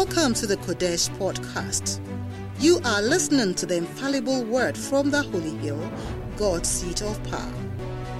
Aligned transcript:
Welcome 0.00 0.32
to 0.34 0.46
the 0.46 0.56
Qodesh 0.58 1.10
podcast. 1.18 1.98
You 2.60 2.78
are 2.84 3.02
listening 3.02 3.52
to 3.56 3.66
the 3.66 3.78
infallible 3.78 4.44
word 4.44 4.78
from 4.78 5.10
the 5.10 5.24
Holy 5.24 5.56
Hill, 5.56 5.90
God's 6.36 6.68
seat 6.68 7.02
of 7.02 7.20
power. 7.24 7.52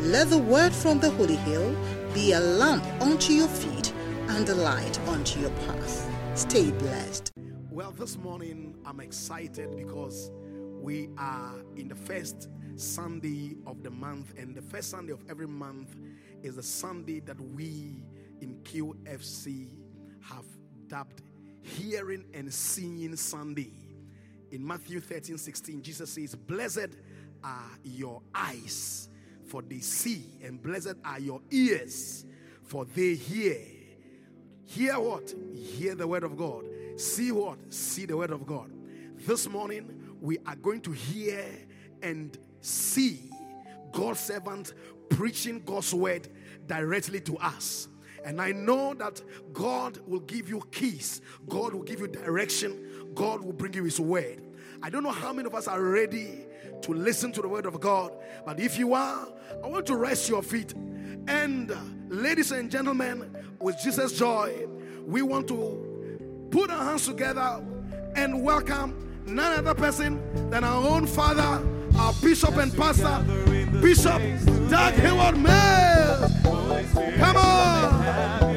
Let 0.01 0.29
the 0.29 0.39
word 0.39 0.73
from 0.73 0.99
the 0.99 1.11
Holy 1.11 1.37
Hill 1.37 1.77
be 2.13 2.33
a 2.33 2.41
lamp 2.41 2.85
unto 3.01 3.33
your 3.33 3.47
feet 3.47 3.93
and 4.31 4.49
a 4.49 4.57
light 4.57 4.99
unto 5.07 5.39
your 5.39 5.51
path. 5.51 6.11
Stay 6.35 6.73
blessed. 6.73 7.31
Well, 7.71 7.93
this 7.93 8.19
morning 8.19 8.75
I'm 8.85 8.99
excited 8.99 9.77
because 9.77 10.33
we 10.81 11.11
are 11.17 11.55
in 11.77 11.87
the 11.87 11.95
first 11.95 12.49
Sunday 12.75 13.55
of 13.69 13.85
the 13.85 13.91
month, 13.91 14.35
and 14.37 14.53
the 14.53 14.63
first 14.63 14.91
Sunday 14.91 15.13
of 15.13 15.23
every 15.31 15.47
month 15.47 15.95
is 16.43 16.57
the 16.57 16.63
Sunday 16.65 17.21
that 17.21 17.41
we 17.41 18.03
in 18.41 18.57
QFC 18.65 19.69
have 20.23 20.45
dubbed 20.89 21.23
Hearing 21.77 22.25
and 22.35 22.53
Seeing 22.53 23.15
Sunday. 23.17 23.73
In 24.51 24.67
Matthew 24.67 25.01
13 25.01 25.37
16, 25.37 25.83
Jesus 25.83 26.11
says, 26.11 26.35
Blessed 26.35 26.97
are 27.45 27.71
your 27.85 28.23
eyes, 28.35 29.09
for 29.47 29.63
they 29.63 29.81
see, 29.81 30.25
and 30.43 30.63
blessed 30.63 30.95
are 31.05 31.21
your 31.21 31.41
ears, 31.51 32.25
for 32.65 32.85
they 32.85 33.15
hear. 33.15 33.59
Hear 34.65 34.99
what? 35.01 35.33
Hear 35.55 35.95
the 35.95 36.07
word 36.07 36.25
of 36.25 36.37
God. 36.37 36.65
See 36.97 37.33
what? 37.33 37.73
See 37.73 38.07
the 38.07 38.17
word 38.17 38.31
of 38.31 38.47
God. 38.47 38.71
This 39.27 39.49
morning, 39.49 40.17
we 40.21 40.39
are 40.47 40.57
going 40.57 40.81
to 40.83 40.93
hear 40.93 41.45
and 42.03 42.37
see 42.61 43.31
God's 43.93 44.21
servant 44.21 44.75
preaching 45.09 45.63
God's 45.65 45.95
word 45.95 46.29
directly 46.67 47.21
to 47.21 47.37
us. 47.39 47.89
And 48.25 48.41
I 48.41 48.53
know 48.53 48.95
that 48.95 49.23
God 49.53 49.99
will 50.07 50.21
give 50.21 50.49
you 50.49 50.63
keys, 50.71 51.21
God 51.49 51.75
will 51.75 51.83
give 51.83 52.01
you 52.01 52.09
direction, 52.09 53.13
God 53.15 53.43
will 53.43 53.53
bring 53.53 53.75
you 53.75 53.85
His 53.85 54.01
word. 54.01 54.43
I 54.83 54.91
don't 54.91 55.03
know 55.03 55.11
how 55.11 55.33
many 55.33 55.47
of 55.47 55.55
us 55.55 55.67
are 55.67 55.83
ready 55.83 56.47
to 56.83 56.93
listen 56.93 57.33
to 57.33 57.43
the 57.43 57.49
word 57.49 57.67
of 57.67 57.81
God, 57.81 58.13
but 58.45 58.61
if 58.61 58.79
you 58.79 58.95
are, 58.95 59.29
I 59.63 59.67
want 59.67 59.87
to 59.87 59.97
rest 59.97 60.29
your 60.29 60.43
feet. 60.43 60.73
And, 61.27 61.71
uh, 61.71 61.77
ladies 62.09 62.53
and 62.53 62.71
gentlemen, 62.71 63.35
with 63.61 63.77
Jesus' 63.83 64.17
joy, 64.17 64.67
we 65.05 65.23
want 65.23 65.49
to 65.49 66.49
put 66.51 66.71
our 66.71 66.85
hands 66.85 67.07
together 67.07 67.63
and 68.15 68.43
welcome 68.43 69.09
none 69.27 69.59
other 69.59 69.75
person 69.75 70.21
than 70.51 70.65
our 70.65 70.87
own 70.87 71.07
Father, 71.07 71.63
our 71.99 72.13
Bishop 72.23 72.57
and 72.57 72.75
Pastor, 72.77 73.25
Bishop 73.81 74.21
Dag 74.71 74.95
Heward-Mills. 74.95 76.58
Come 76.87 77.37
on. 77.37 78.48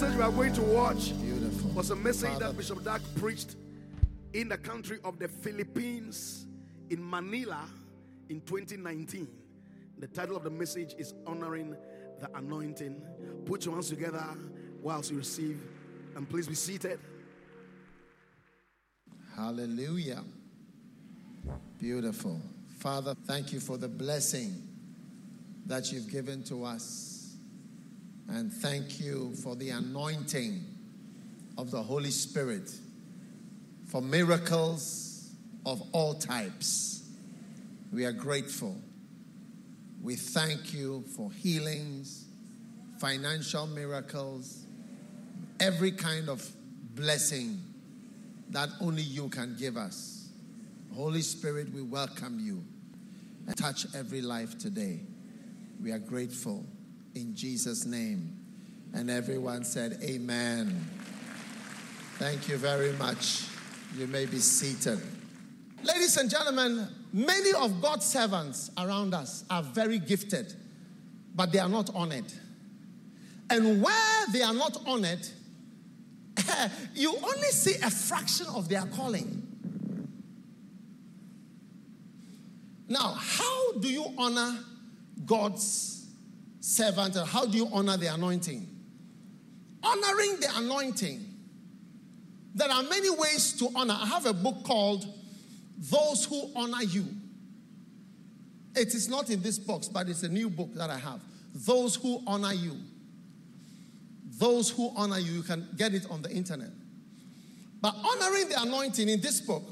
Message 0.00 0.16
we 0.16 0.22
are 0.22 0.30
going 0.30 0.52
to 0.52 0.62
watch 0.62 1.20
Beautiful. 1.20 1.70
was 1.70 1.90
a 1.90 1.96
message 1.96 2.30
Father, 2.30 2.46
that 2.46 2.56
Bishop 2.56 2.84
Dag 2.84 3.00
preached 3.16 3.56
in 4.32 4.48
the 4.48 4.56
country 4.56 4.98
of 5.02 5.18
the 5.18 5.26
Philippines 5.26 6.46
in 6.88 7.10
Manila 7.10 7.64
in 8.28 8.40
2019. 8.42 9.26
The 9.98 10.06
title 10.06 10.36
of 10.36 10.44
the 10.44 10.50
message 10.50 10.94
is 10.98 11.14
Honoring 11.26 11.74
the 12.20 12.30
Anointing. 12.36 13.02
Put 13.44 13.64
your 13.64 13.74
hands 13.74 13.88
together 13.88 14.24
whilst 14.80 15.10
you 15.10 15.16
receive, 15.16 15.60
and 16.14 16.30
please 16.30 16.46
be 16.46 16.54
seated. 16.54 17.00
Hallelujah. 19.34 20.22
Beautiful. 21.80 22.40
Father, 22.78 23.16
thank 23.26 23.52
you 23.52 23.58
for 23.58 23.76
the 23.76 23.88
blessing 23.88 24.62
that 25.66 25.90
you've 25.90 26.08
given 26.08 26.44
to 26.44 26.64
us. 26.64 27.07
And 28.28 28.52
thank 28.52 29.00
you 29.00 29.34
for 29.42 29.56
the 29.56 29.70
anointing 29.70 30.62
of 31.56 31.70
the 31.70 31.82
Holy 31.82 32.10
Spirit 32.10 32.70
for 33.86 34.02
miracles 34.02 35.30
of 35.64 35.82
all 35.92 36.14
types. 36.14 37.08
We 37.90 38.04
are 38.04 38.12
grateful. 38.12 38.76
We 40.02 40.16
thank 40.16 40.74
you 40.74 41.04
for 41.16 41.32
healings, 41.32 42.26
financial 43.00 43.66
miracles, 43.66 44.66
every 45.58 45.92
kind 45.92 46.28
of 46.28 46.46
blessing 46.94 47.58
that 48.50 48.68
only 48.80 49.02
you 49.02 49.30
can 49.30 49.56
give 49.58 49.78
us. 49.78 50.28
Holy 50.94 51.22
Spirit, 51.22 51.72
we 51.72 51.80
welcome 51.80 52.38
you 52.40 52.62
and 53.46 53.56
touch 53.56 53.86
every 53.94 54.20
life 54.20 54.58
today. 54.58 55.00
We 55.82 55.92
are 55.92 55.98
grateful 55.98 56.66
in 57.14 57.34
Jesus' 57.34 57.84
name. 57.84 58.36
And 58.94 59.10
everyone 59.10 59.64
said, 59.64 59.98
Amen. 60.02 60.86
Thank 62.18 62.48
you 62.48 62.56
very 62.56 62.92
much. 62.94 63.44
You 63.96 64.06
may 64.06 64.26
be 64.26 64.38
seated. 64.38 64.98
Ladies 65.84 66.16
and 66.16 66.28
gentlemen, 66.28 66.88
many 67.12 67.52
of 67.52 67.80
God's 67.80 68.06
servants 68.06 68.70
around 68.76 69.14
us 69.14 69.44
are 69.48 69.62
very 69.62 69.98
gifted, 69.98 70.52
but 71.34 71.52
they 71.52 71.58
are 71.58 71.68
not 71.68 71.90
honored. 71.94 72.32
And 73.50 73.82
where 73.82 74.26
they 74.32 74.42
are 74.42 74.52
not 74.52 74.76
honored, 74.86 75.26
you 76.94 77.14
only 77.22 77.48
see 77.48 77.74
a 77.82 77.90
fraction 77.90 78.46
of 78.48 78.68
their 78.68 78.82
calling. 78.86 79.44
Now, 82.88 83.14
how 83.16 83.72
do 83.78 83.88
you 83.88 84.06
honor 84.16 84.58
God's 85.26 85.97
servant? 86.68 87.16
How 87.16 87.46
do 87.46 87.56
you 87.56 87.68
honor 87.72 87.96
the 87.96 88.12
anointing? 88.12 88.68
Honoring 89.82 90.40
the 90.40 90.48
anointing. 90.56 91.24
There 92.54 92.70
are 92.70 92.82
many 92.82 93.10
ways 93.10 93.52
to 93.58 93.68
honor. 93.74 93.96
I 93.98 94.06
have 94.06 94.26
a 94.26 94.32
book 94.32 94.64
called 94.64 95.06
Those 95.78 96.24
Who 96.24 96.50
Honor 96.54 96.82
You. 96.82 97.06
It 98.74 98.94
is 98.94 99.08
not 99.08 99.30
in 99.30 99.42
this 99.42 99.58
box, 99.58 99.88
but 99.88 100.08
it's 100.08 100.22
a 100.22 100.28
new 100.28 100.50
book 100.50 100.74
that 100.74 100.90
I 100.90 100.98
have. 100.98 101.20
Those 101.54 101.96
Who 101.96 102.22
Honor 102.26 102.52
You. 102.52 102.76
Those 104.38 104.70
who 104.70 104.92
honor 104.94 105.18
you, 105.18 105.32
you 105.32 105.42
can 105.42 105.68
get 105.76 105.94
it 105.94 106.06
on 106.10 106.22
the 106.22 106.30
internet. 106.30 106.70
But 107.80 107.94
honoring 107.96 108.48
the 108.48 108.62
anointing 108.62 109.08
in 109.08 109.20
this 109.20 109.40
book, 109.40 109.64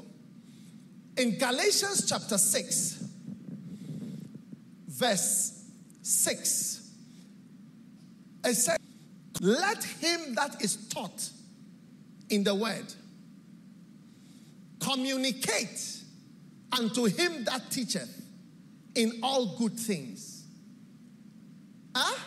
in 1.17 1.37
Galatians 1.37 2.05
chapter 2.07 2.37
6, 2.37 3.05
verse 4.89 5.63
6, 6.01 6.76
it 8.47 8.55
says, 8.55 8.77
Let 9.41 9.83
him 9.83 10.35
that 10.35 10.63
is 10.63 10.87
taught 10.89 11.29
in 12.29 12.43
the 12.43 12.55
word 12.55 12.93
communicate 14.79 16.03
unto 16.71 17.05
him 17.05 17.43
that 17.45 17.69
teacheth 17.69 18.21
in 18.95 19.19
all 19.21 19.57
good 19.57 19.77
things. 19.77 20.45
Huh? 21.95 22.17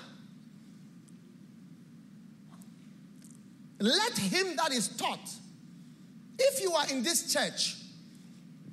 Let 3.78 4.19
him 4.19 4.56
that 4.56 4.73
is 4.73 4.88
taught. 4.88 5.31
If 6.38 6.61
you 6.61 6.73
are 6.73 6.88
in 6.90 7.02
this 7.02 7.32
church 7.32 7.76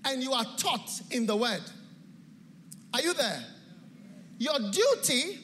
and 0.06 0.22
you 0.22 0.34
are 0.34 0.46
taught 0.58 0.90
in 1.12 1.26
the 1.26 1.36
word, 1.36 1.64
are 2.94 3.02
you 3.02 3.14
there? 3.14 3.44
Your 4.38 4.60
duty 4.72 5.40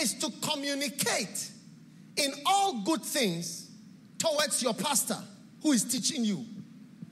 is 0.00 0.14
to 0.14 0.30
communicate 0.40 1.50
in 2.16 2.32
all 2.46 2.82
good 2.82 3.02
things 3.02 3.70
towards 4.18 4.62
your 4.62 4.74
pastor 4.74 5.18
who 5.62 5.72
is 5.72 5.84
teaching 5.84 6.24
you. 6.24 6.44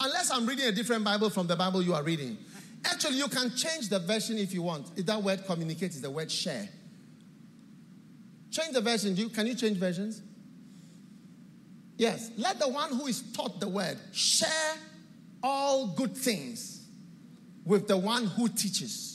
Unless 0.00 0.30
I'm 0.30 0.46
reading 0.46 0.66
a 0.66 0.72
different 0.72 1.04
Bible 1.04 1.30
from 1.30 1.46
the 1.46 1.56
Bible 1.56 1.82
you 1.82 1.94
are 1.94 2.02
reading. 2.02 2.38
Actually, 2.84 3.18
you 3.18 3.28
can 3.28 3.54
change 3.54 3.88
the 3.88 3.98
version 3.98 4.38
if 4.38 4.54
you 4.54 4.62
want. 4.62 4.90
If 4.96 5.06
that 5.06 5.22
word 5.22 5.44
communicate 5.44 5.90
is 5.90 6.00
the 6.00 6.10
word 6.10 6.30
share. 6.30 6.68
Change 8.50 8.72
the 8.72 8.80
version. 8.80 9.14
Do 9.14 9.22
you, 9.22 9.28
can 9.28 9.46
you 9.46 9.54
change 9.54 9.76
versions? 9.76 10.22
Yes. 11.96 12.30
Let 12.38 12.58
the 12.58 12.68
one 12.68 12.90
who 12.92 13.06
is 13.06 13.22
taught 13.32 13.60
the 13.60 13.68
word 13.68 13.98
share 14.12 14.76
all 15.42 15.88
good 15.88 16.16
things 16.16 16.86
with 17.64 17.86
the 17.86 17.96
one 17.96 18.24
who 18.24 18.48
teaches. 18.48 19.09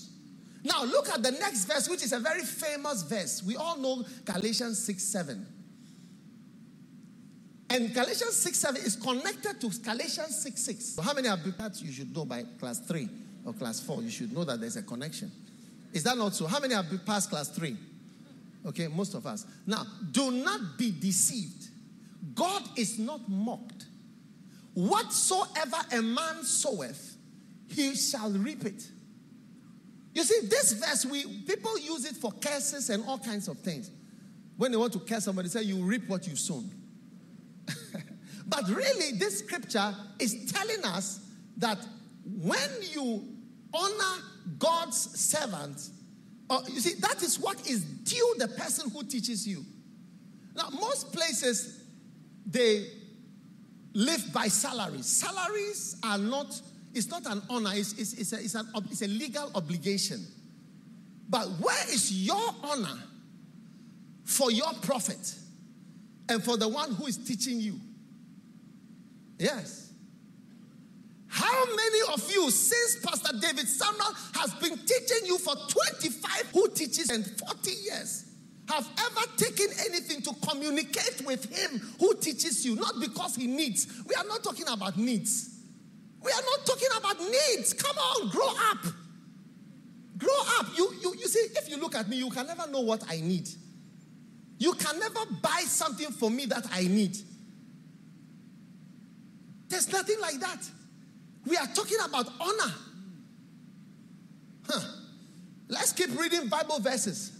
Now, 0.65 0.83
look 0.83 1.09
at 1.09 1.21
the 1.21 1.29
next 1.31 1.65
verse, 1.65 1.87
which 1.87 2.03
is 2.03 2.11
a 2.11 2.19
very 2.19 2.41
famous 2.41 3.03
verse. 3.03 3.43
We 3.43 3.55
all 3.55 3.77
know 3.77 4.03
Galatians 4.25 4.83
6 4.83 5.03
7. 5.03 5.45
And 7.69 7.93
Galatians 7.93 8.35
6 8.35 8.57
7 8.57 8.81
is 8.81 8.95
connected 8.95 9.61
to 9.61 9.69
Galatians 9.79 10.41
6 10.41 10.61
6. 10.61 10.85
So 10.85 11.03
how 11.03 11.13
many 11.13 11.27
have 11.27 11.43
that 11.57 11.79
you 11.83 11.91
should 11.91 12.15
know 12.15 12.25
by 12.25 12.43
class 12.59 12.79
3 12.79 13.07
or 13.45 13.53
class 13.53 13.79
4? 13.79 14.01
You 14.01 14.09
should 14.09 14.33
know 14.33 14.43
that 14.43 14.59
there's 14.59 14.75
a 14.75 14.81
connection. 14.81 15.31
Is 15.93 16.01
that 16.03 16.17
not 16.17 16.33
so? 16.33 16.47
How 16.47 16.59
many 16.59 16.73
have 16.73 16.87
passed 17.05 17.29
class 17.29 17.49
3? 17.49 17.77
Okay, 18.65 18.87
most 18.87 19.13
of 19.13 19.27
us. 19.27 19.45
Now, 19.67 19.85
do 20.11 20.31
not 20.31 20.79
be 20.79 20.91
deceived. 20.99 21.69
God 22.33 22.63
is 22.75 22.97
not 22.97 23.29
mocked. 23.29 23.85
Whatsoever 24.73 25.77
a 25.91 26.01
man 26.01 26.43
soweth, 26.43 27.17
he 27.67 27.95
shall 27.95 28.31
reap 28.31 28.65
it. 28.65 28.89
You 30.15 30.23
see, 30.23 30.47
this 30.47 30.71
verse, 30.71 31.05
we 31.05 31.25
people 31.41 31.77
use 31.77 32.05
it 32.05 32.15
for 32.15 32.31
curses 32.31 32.89
and 32.89 33.03
all 33.05 33.19
kinds 33.19 33.47
of 33.49 33.59
things. 33.59 33.91
When 34.57 34.71
they 34.71 34.77
want 34.77 34.93
to 34.93 34.99
curse 34.99 35.25
somebody, 35.25 35.49
say 35.49 35.63
you 35.63 35.83
reap 35.83 36.07
what 36.07 36.25
you 36.25 36.37
sown. 36.37 36.71
but 38.47 38.67
really, 38.69 39.17
this 39.17 39.39
scripture 39.39 39.93
is 40.17 40.51
telling 40.51 40.83
us 40.85 41.19
that 41.57 41.77
when 42.25 42.69
you 42.81 43.27
honor 43.73 44.23
God's 44.57 44.97
servant, 45.19 45.89
uh, 46.49 46.61
you 46.69 46.79
see, 46.79 46.97
that 47.01 47.21
is 47.21 47.37
what 47.37 47.67
is 47.67 47.83
due 47.83 48.35
the 48.39 48.47
person 48.47 48.89
who 48.91 49.03
teaches 49.03 49.45
you. 49.45 49.65
Now, 50.55 50.69
most 50.69 51.11
places, 51.11 51.83
they 52.45 52.87
live 53.93 54.31
by 54.31 54.47
salaries. 54.47 55.07
Salaries 55.07 55.97
are 56.03 56.17
not, 56.17 56.61
it's 56.95 57.09
not 57.09 57.25
an 57.25 57.41
honor, 57.49 57.71
it's, 57.73 57.93
it's, 57.93 58.13
it's, 58.13 58.33
a, 58.33 58.37
it's, 58.37 58.55
an, 58.55 58.67
it's 58.89 59.01
a 59.01 59.07
legal 59.07 59.51
obligation. 59.53 60.25
But 61.29 61.47
where 61.59 61.83
is 61.91 62.25
your 62.25 62.55
honor 62.63 62.97
for 64.23 64.49
your 64.49 64.71
prophet 64.81 65.35
and 66.29 66.41
for 66.41 66.55
the 66.55 66.67
one 66.67 66.93
who 66.93 67.05
is 67.07 67.17
teaching 67.17 67.59
you? 67.59 67.79
Yes. 69.37 69.91
How 71.27 71.65
many 71.65 72.13
of 72.13 72.31
you, 72.31 72.49
since 72.49 73.05
Pastor 73.05 73.37
David 73.41 73.67
Samuel 73.67 74.13
has 74.35 74.53
been 74.53 74.77
teaching 74.77 75.25
you 75.25 75.37
for 75.37 75.53
25, 75.53 76.51
who 76.53 76.69
teaches 76.69 77.09
and 77.09 77.25
40 77.25 77.71
years, 77.71 78.25
have 78.69 78.87
ever 78.97 79.31
taken 79.35 79.67
anything 79.85 80.21
to 80.21 80.33
communicate 80.49 81.23
with 81.25 81.53
him 81.53 81.81
who 81.99 82.15
teaches 82.15 82.65
you? 82.65 82.75
Not 82.75 83.01
because 83.01 83.35
he 83.35 83.47
needs. 83.47 83.85
We 84.07 84.15
are 84.15 84.23
not 84.23 84.43
talking 84.43 84.67
about 84.69 84.97
needs. 84.97 85.54
We 86.25 86.31
are 86.31 86.41
not 86.41 86.65
talking 86.65 86.87
about 86.97 87.19
needs. 87.19 87.73
Come 87.73 87.95
on, 87.95 88.29
grow 88.29 88.47
up. 88.47 88.93
Grow 90.17 90.33
up. 90.59 90.65
You, 90.75 90.91
you, 91.01 91.15
you 91.19 91.27
see, 91.27 91.47
if 91.55 91.69
you 91.69 91.77
look 91.77 91.93
at 91.93 92.09
me, 92.09 92.17
you 92.17 92.31
can 92.31 92.47
never 92.47 92.67
know 92.67 92.81
what 92.81 93.03
I 93.07 93.17
need. 93.17 93.47
You 94.57 94.73
can 94.73 94.99
never 94.99 95.19
buy 95.43 95.63
something 95.67 96.11
for 96.11 96.31
me 96.31 96.47
that 96.47 96.65
I 96.73 96.87
need. 96.87 97.15
There's 99.67 99.91
nothing 99.91 100.19
like 100.19 100.39
that. 100.39 100.63
We 101.45 101.57
are 101.57 101.67
talking 101.67 101.97
about 102.03 102.27
honor. 102.39 102.73
Huh. 104.67 104.79
Let's 105.67 105.91
keep 105.93 106.17
reading 106.19 106.47
Bible 106.47 106.79
verses. 106.79 107.33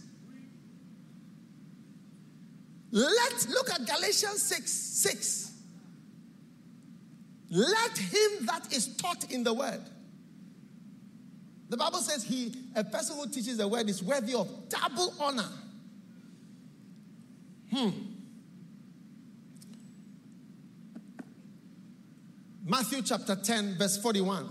Let's 2.92 3.48
look 3.48 3.68
at 3.70 3.84
Galatians 3.84 4.42
6 4.42 4.70
6. 4.70 5.45
Let 7.50 7.96
him 7.96 8.46
that 8.46 8.72
is 8.72 8.96
taught 8.96 9.30
in 9.30 9.44
the 9.44 9.54
word. 9.54 9.80
The 11.68 11.76
Bible 11.76 11.98
says 11.98 12.24
he, 12.24 12.54
a 12.74 12.84
person 12.84 13.16
who 13.16 13.28
teaches 13.28 13.56
the 13.56 13.66
word 13.66 13.88
is 13.88 14.02
worthy 14.02 14.34
of 14.34 14.48
double 14.68 15.14
honor. 15.18 15.48
Hmm. 17.72 17.90
Matthew 22.64 23.02
chapter 23.02 23.36
10, 23.36 23.78
verse 23.78 23.96
41. 23.96 24.48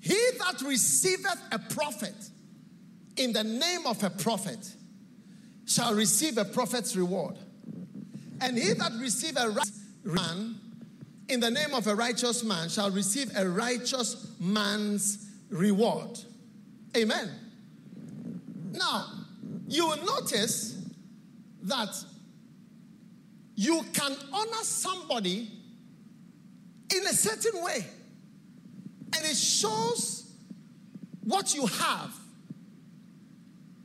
He 0.00 0.18
that 0.38 0.62
receiveth 0.62 1.40
a 1.52 1.58
prophet 1.58 2.14
in 3.16 3.32
the 3.32 3.44
name 3.44 3.86
of 3.86 4.02
a 4.02 4.10
prophet 4.10 4.74
shall 5.66 5.94
receive 5.94 6.38
a 6.38 6.44
prophet's 6.44 6.96
reward. 6.96 7.36
And 8.40 8.56
he 8.56 8.72
that 8.72 8.92
receive 8.98 9.36
a 9.36 9.48
righteous 9.48 9.84
man 10.04 10.56
in 11.28 11.40
the 11.40 11.50
name 11.50 11.74
of 11.74 11.86
a 11.86 11.94
righteous 11.94 12.42
man 12.42 12.68
shall 12.68 12.90
receive 12.90 13.30
a 13.36 13.48
righteous 13.48 14.32
man's 14.40 15.30
reward. 15.48 16.18
Amen. 16.96 17.30
Now, 18.72 19.06
you 19.68 19.86
will 19.86 20.04
notice 20.04 20.76
that 21.62 21.94
you 23.54 23.84
can 23.92 24.16
honor 24.32 24.62
somebody 24.62 25.50
in 26.94 27.06
a 27.06 27.12
certain 27.12 27.62
way. 27.62 27.86
And 29.14 29.24
it 29.24 29.36
shows 29.36 30.32
what 31.24 31.54
you 31.54 31.66
have 31.66 32.14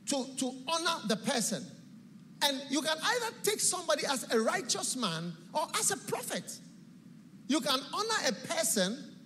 to, 0.06 0.26
to 0.38 0.52
honor 0.66 1.00
the 1.06 1.16
person. 1.16 1.64
And 2.42 2.60
you 2.68 2.82
can 2.82 2.96
either 3.02 3.34
take 3.42 3.60
somebody 3.60 4.04
as 4.06 4.30
a 4.30 4.40
righteous 4.40 4.96
man 4.96 5.32
or 5.52 5.66
as 5.78 5.90
a 5.90 5.96
prophet. 5.96 6.58
You 7.48 7.60
can 7.60 7.80
honor 7.94 8.28
a 8.28 8.32
person 8.46 9.16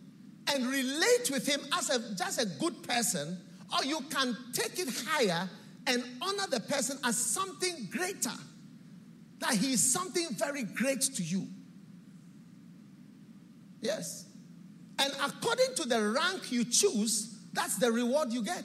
and 0.53 0.67
relate 0.67 1.31
with 1.31 1.47
him 1.47 1.61
as 1.77 1.91
a, 1.91 2.15
just 2.15 2.41
a 2.41 2.47
good 2.61 2.83
person, 2.83 3.39
or 3.77 3.85
you 3.85 4.01
can 4.11 4.37
take 4.53 4.79
it 4.79 4.89
higher 5.07 5.49
and 5.87 6.05
honor 6.23 6.47
the 6.51 6.61
person 6.61 6.99
as 7.05 7.17
something 7.17 7.89
greater 7.91 8.31
that 9.41 9.55
he 9.55 9.73
is 9.73 9.93
something 9.93 10.29
very 10.33 10.65
great 10.65 11.01
to 11.01 11.23
you. 11.23 11.47
Yes. 13.81 14.27
And 14.99 15.13
according 15.25 15.75
to 15.77 15.89
the 15.89 16.11
rank 16.11 16.53
you 16.53 16.65
choose, 16.65 17.39
that's 17.53 17.77
the 17.77 17.91
reward 17.91 18.33
you 18.33 18.43
get. 18.43 18.65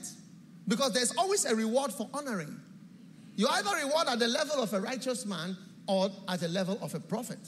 Because 0.67 0.93
there's 0.93 1.15
always 1.17 1.45
a 1.45 1.55
reward 1.55 1.93
for 1.93 2.09
honoring. 2.13 2.59
You 3.35 3.47
either 3.49 3.75
reward 3.85 4.07
at 4.07 4.19
the 4.19 4.27
level 4.27 4.61
of 4.61 4.73
a 4.73 4.79
righteous 4.79 5.25
man 5.25 5.57
or 5.87 6.09
at 6.27 6.39
the 6.39 6.47
level 6.47 6.79
of 6.81 6.95
a 6.95 6.99
prophet. 6.99 7.39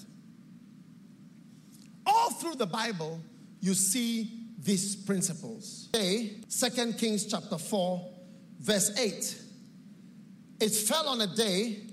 All 2.06 2.32
through 2.32 2.56
the 2.56 2.66
Bible, 2.66 3.22
you 3.62 3.74
see 3.74 4.48
these 4.60 4.96
principles. 4.96 5.90
Today, 5.94 6.42
2 6.50 6.94
Kings 6.94 7.26
chapter 7.26 7.58
4, 7.58 8.10
verse 8.60 8.98
8. 8.98 9.42
It 10.60 10.70
fell 10.74 11.08
on 11.08 11.22
a 11.22 11.28
day 11.28 11.84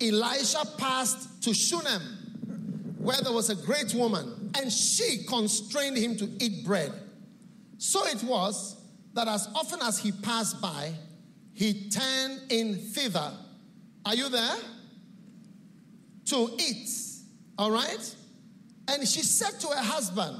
Elisha 0.00 0.64
passed 0.78 1.42
to 1.44 1.54
Shunem, 1.54 2.02
where 2.98 3.20
there 3.22 3.32
was 3.32 3.50
a 3.50 3.56
great 3.56 3.94
woman, 3.94 4.50
and 4.60 4.72
she 4.72 5.24
constrained 5.28 5.96
him 5.96 6.16
to 6.16 6.28
eat 6.40 6.64
bread. 6.64 6.92
So 7.78 8.04
it 8.06 8.22
was 8.22 8.76
that 9.14 9.28
as 9.28 9.48
often 9.54 9.80
as 9.82 9.98
he 9.98 10.12
passed 10.12 10.60
by, 10.60 10.92
he 11.54 11.88
turned 11.90 12.40
in 12.50 12.76
thither. 12.76 13.32
Are 14.04 14.14
you 14.14 14.28
there? 14.28 14.56
To 16.26 16.50
eat. 16.58 16.88
All 17.58 17.70
right? 17.70 18.16
And 18.88 19.06
she 19.06 19.22
said 19.22 19.60
to 19.60 19.68
her 19.68 19.82
husband, 19.82 20.36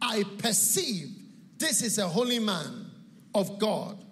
I 0.00 0.24
perceive 0.38 1.08
this 1.58 1.82
is 1.82 1.98
a 1.98 2.08
holy 2.08 2.38
man 2.38 2.90
of 3.34 3.58
God. 3.58 4.02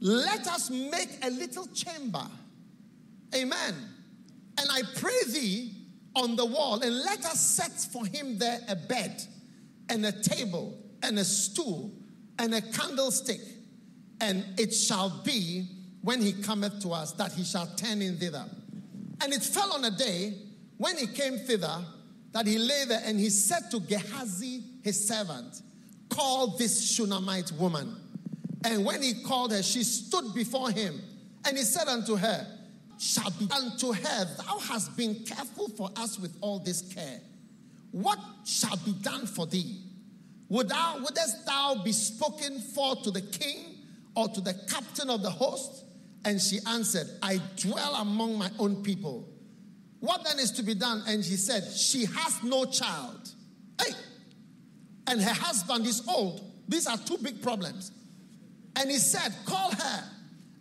Let 0.00 0.46
us 0.46 0.70
make 0.70 1.10
a 1.22 1.30
little 1.30 1.66
chamber 1.68 2.26
Amen. 3.34 3.74
And 4.58 4.68
I 4.70 4.82
pray 4.96 5.18
thee 5.28 5.72
on 6.16 6.36
the 6.36 6.44
wall, 6.44 6.80
and 6.82 6.98
let 6.98 7.24
us 7.24 7.40
set 7.40 7.72
for 7.92 8.04
him 8.04 8.38
there 8.38 8.58
a 8.68 8.76
bed, 8.76 9.22
and 9.88 10.04
a 10.04 10.12
table, 10.12 10.78
and 11.02 11.18
a 11.18 11.24
stool, 11.24 11.92
and 12.38 12.54
a 12.54 12.60
candlestick. 12.60 13.40
And 14.20 14.44
it 14.58 14.74
shall 14.74 15.22
be 15.24 15.66
when 16.02 16.20
he 16.20 16.32
cometh 16.32 16.80
to 16.82 16.90
us 16.90 17.12
that 17.12 17.32
he 17.32 17.44
shall 17.44 17.66
turn 17.76 18.02
in 18.02 18.16
thither. 18.16 18.44
And 19.22 19.32
it 19.32 19.42
fell 19.42 19.72
on 19.72 19.84
a 19.84 19.90
day 19.90 20.34
when 20.78 20.96
he 20.96 21.06
came 21.06 21.38
thither 21.38 21.84
that 22.32 22.46
he 22.46 22.58
lay 22.58 22.84
there 22.86 23.02
and 23.04 23.18
he 23.18 23.30
said 23.30 23.70
to 23.70 23.80
Gehazi, 23.80 24.62
his 24.82 25.08
servant, 25.08 25.62
Call 26.08 26.56
this 26.58 26.90
Shunammite 26.90 27.52
woman. 27.52 27.96
And 28.64 28.84
when 28.84 29.02
he 29.02 29.22
called 29.22 29.52
her, 29.52 29.62
she 29.62 29.82
stood 29.84 30.34
before 30.34 30.70
him. 30.70 31.00
And 31.46 31.56
he 31.56 31.62
said 31.62 31.88
unto 31.88 32.16
her, 32.16 32.46
shall 33.00 33.30
be 33.30 33.48
unto 33.50 33.92
her. 33.92 34.24
Thou 34.36 34.58
hast 34.58 34.96
been 34.96 35.14
careful 35.14 35.68
for 35.70 35.90
us 35.96 36.18
with 36.18 36.36
all 36.42 36.58
this 36.58 36.82
care. 36.82 37.20
What 37.92 38.18
shall 38.44 38.76
be 38.84 38.92
done 38.92 39.26
for 39.26 39.46
thee? 39.46 39.80
Would 40.50 40.68
thou, 40.68 40.98
wouldest 40.98 41.46
thou 41.46 41.80
be 41.82 41.92
spoken 41.92 42.60
for 42.60 42.96
to 42.96 43.10
the 43.10 43.22
king 43.22 43.69
or 44.14 44.28
to 44.28 44.40
the 44.40 44.54
captain 44.68 45.10
of 45.10 45.22
the 45.22 45.30
host? 45.30 45.84
And 46.24 46.40
she 46.40 46.58
answered, 46.66 47.06
I 47.22 47.40
dwell 47.56 47.94
among 47.96 48.36
my 48.36 48.50
own 48.58 48.82
people. 48.82 49.28
What 50.00 50.24
then 50.24 50.38
is 50.38 50.50
to 50.52 50.62
be 50.62 50.74
done? 50.74 51.02
And 51.06 51.24
she 51.24 51.36
said, 51.36 51.64
She 51.72 52.06
has 52.06 52.42
no 52.42 52.64
child. 52.64 53.28
Hey. 53.80 53.92
and 55.06 55.20
her 55.20 55.34
husband 55.34 55.86
is 55.86 56.06
old. 56.08 56.42
These 56.68 56.86
are 56.86 56.98
two 56.98 57.18
big 57.18 57.42
problems. 57.42 57.92
And 58.76 58.90
he 58.90 58.98
said, 58.98 59.34
Call 59.44 59.70
her. 59.70 60.04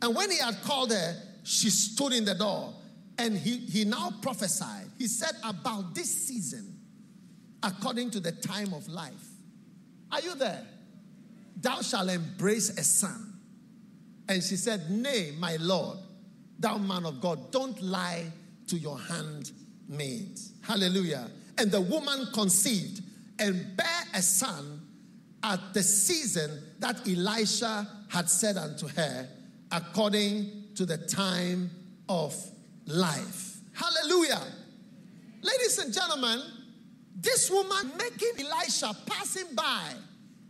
And 0.01 0.15
when 0.15 0.31
he 0.31 0.37
had 0.37 0.61
called 0.63 0.91
her, 0.91 1.15
she 1.43 1.69
stood 1.69 2.13
in 2.13 2.25
the 2.25 2.35
door. 2.35 2.73
And 3.17 3.37
he, 3.37 3.57
he 3.57 3.83
now 3.83 4.11
prophesied. 4.21 4.87
He 4.97 5.07
said, 5.07 5.31
About 5.43 5.93
this 5.93 6.27
season, 6.27 6.77
according 7.63 8.11
to 8.11 8.19
the 8.19 8.31
time 8.31 8.73
of 8.73 8.87
life. 8.87 9.13
Are 10.11 10.21
you 10.21 10.35
there? 10.35 10.65
Thou 11.61 11.81
shalt 11.81 12.09
embrace 12.09 12.69
a 12.69 12.83
son. 12.83 13.28
And 14.29 14.43
she 14.43 14.55
said, 14.55 14.91
Nay, 14.91 15.31
my 15.39 15.55
Lord, 15.57 15.97
thou 16.59 16.77
man 16.77 17.05
of 17.05 17.19
God, 17.19 17.51
don't 17.51 17.81
lie 17.81 18.27
to 18.67 18.77
your 18.77 18.99
handmaid. 18.99 20.39
Hallelujah. 20.61 21.29
And 21.57 21.71
the 21.71 21.81
woman 21.81 22.27
conceived 22.31 23.01
and 23.39 23.75
bare 23.75 24.03
a 24.13 24.21
son 24.21 24.81
at 25.41 25.73
the 25.73 25.81
season 25.81 26.61
that 26.77 27.07
Elisha 27.07 27.87
had 28.07 28.29
said 28.29 28.55
unto 28.55 28.87
her, 28.89 29.27
according 29.71 30.65
to 30.75 30.85
the 30.85 30.97
time 30.97 31.71
of 32.07 32.35
life. 32.85 33.57
Hallelujah. 33.73 34.41
Ladies 35.41 35.79
and 35.79 35.91
gentlemen, 35.91 36.41
this 37.15 37.49
woman 37.49 37.93
making 37.97 38.45
Elisha 38.45 38.93
passing 39.07 39.55
by, 39.55 39.93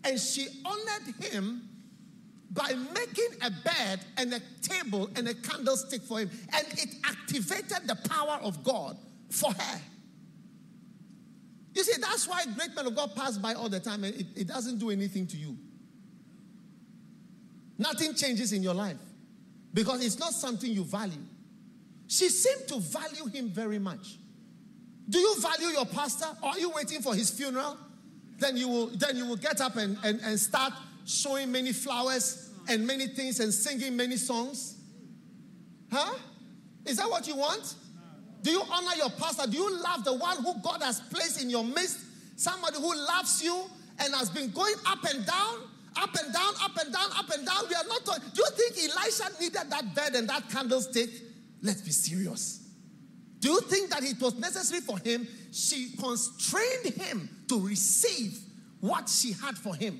and 0.03 0.19
she 0.19 0.47
honored 0.65 1.15
him 1.31 1.68
by 2.51 2.73
making 2.93 3.29
a 3.41 3.51
bed 3.51 3.99
and 4.17 4.33
a 4.33 4.39
table 4.61 5.09
and 5.15 5.27
a 5.27 5.33
candlestick 5.33 6.01
for 6.01 6.19
him, 6.19 6.31
and 6.55 6.67
it 6.73 6.95
activated 7.03 7.87
the 7.87 7.95
power 8.09 8.39
of 8.41 8.63
God 8.63 8.97
for 9.29 9.51
her. 9.51 9.81
You 11.73 11.83
see, 11.83 12.01
that's 12.01 12.27
why 12.27 12.43
great 12.57 12.75
men 12.75 12.87
of 12.87 12.95
God 12.95 13.15
pass 13.15 13.37
by 13.37 13.53
all 13.53 13.69
the 13.69 13.79
time 13.79 14.03
and 14.03 14.15
it, 14.15 14.25
it 14.35 14.47
doesn't 14.47 14.79
do 14.79 14.89
anything 14.89 15.27
to 15.27 15.37
you. 15.37 15.55
Nothing 17.77 18.13
changes 18.15 18.51
in 18.51 18.63
your 18.63 18.73
life 18.73 18.97
because 19.73 20.03
it's 20.03 20.19
not 20.19 20.33
something 20.33 20.69
you 20.69 20.83
value. 20.83 21.21
She 22.07 22.27
seemed 22.29 22.67
to 22.69 22.79
value 22.79 23.27
him 23.27 23.49
very 23.49 23.79
much. 23.79 24.17
Do 25.07 25.19
you 25.19 25.39
value 25.39 25.67
your 25.67 25.85
pastor 25.85 26.27
or 26.41 26.49
are 26.49 26.59
you 26.59 26.71
waiting 26.71 27.01
for 27.01 27.15
his 27.15 27.29
funeral? 27.29 27.77
Then 28.39 28.57
you 28.57 28.67
will, 28.67 28.87
then 28.87 29.15
you 29.15 29.25
will 29.27 29.37
get 29.37 29.61
up 29.61 29.75
and, 29.75 29.97
and, 30.03 30.19
and 30.21 30.39
start 30.39 30.73
showing 31.05 31.51
many 31.51 31.73
flowers 31.73 32.49
and 32.67 32.85
many 32.85 33.07
things 33.07 33.39
and 33.39 33.53
singing 33.53 33.95
many 33.95 34.17
songs? 34.17 34.77
Huh? 35.91 36.15
Is 36.85 36.97
that 36.97 37.09
what 37.09 37.27
you 37.27 37.35
want? 37.35 37.75
Do 38.41 38.51
you 38.51 38.61
honor 38.71 38.95
your 38.95 39.09
pastor? 39.09 39.49
Do 39.49 39.57
you 39.57 39.81
love 39.83 40.03
the 40.03 40.13
one 40.13 40.37
who 40.37 40.53
God 40.61 40.81
has 40.81 41.01
placed 41.01 41.41
in 41.41 41.49
your 41.49 41.63
midst? 41.63 41.99
Somebody 42.35 42.77
who 42.77 42.95
loves 42.95 43.43
you 43.43 43.63
and 43.99 44.13
has 44.15 44.29
been 44.29 44.49
going 44.51 44.75
up 44.87 45.03
and 45.03 45.25
down, 45.25 45.55
up 45.97 46.15
and 46.15 46.33
down, 46.33 46.53
up 46.63 46.77
and 46.77 46.93
down, 46.93 47.09
up 47.17 47.29
and 47.29 47.45
down. 47.45 47.63
We 47.67 47.75
are 47.75 47.83
not. 47.87 48.05
Talking. 48.05 48.23
Do 48.33 48.41
you 48.41 48.49
think 48.51 48.91
Elisha 48.91 49.23
needed 49.41 49.69
that 49.69 49.93
bed 49.93 50.15
and 50.15 50.29
that 50.29 50.49
candlestick? 50.49 51.09
Let's 51.61 51.81
be 51.81 51.91
serious. 51.91 52.65
Do 53.39 53.49
you 53.49 53.61
think 53.61 53.89
that 53.89 54.03
it 54.03 54.21
was 54.21 54.37
necessary 54.37 54.81
for 54.81 54.97
him? 54.99 55.27
She 55.51 55.91
constrained 55.99 56.93
him 56.95 57.29
to 57.49 57.59
receive 57.59 58.39
what 58.79 59.09
she 59.09 59.33
had 59.33 59.57
for 59.57 59.75
him. 59.75 59.99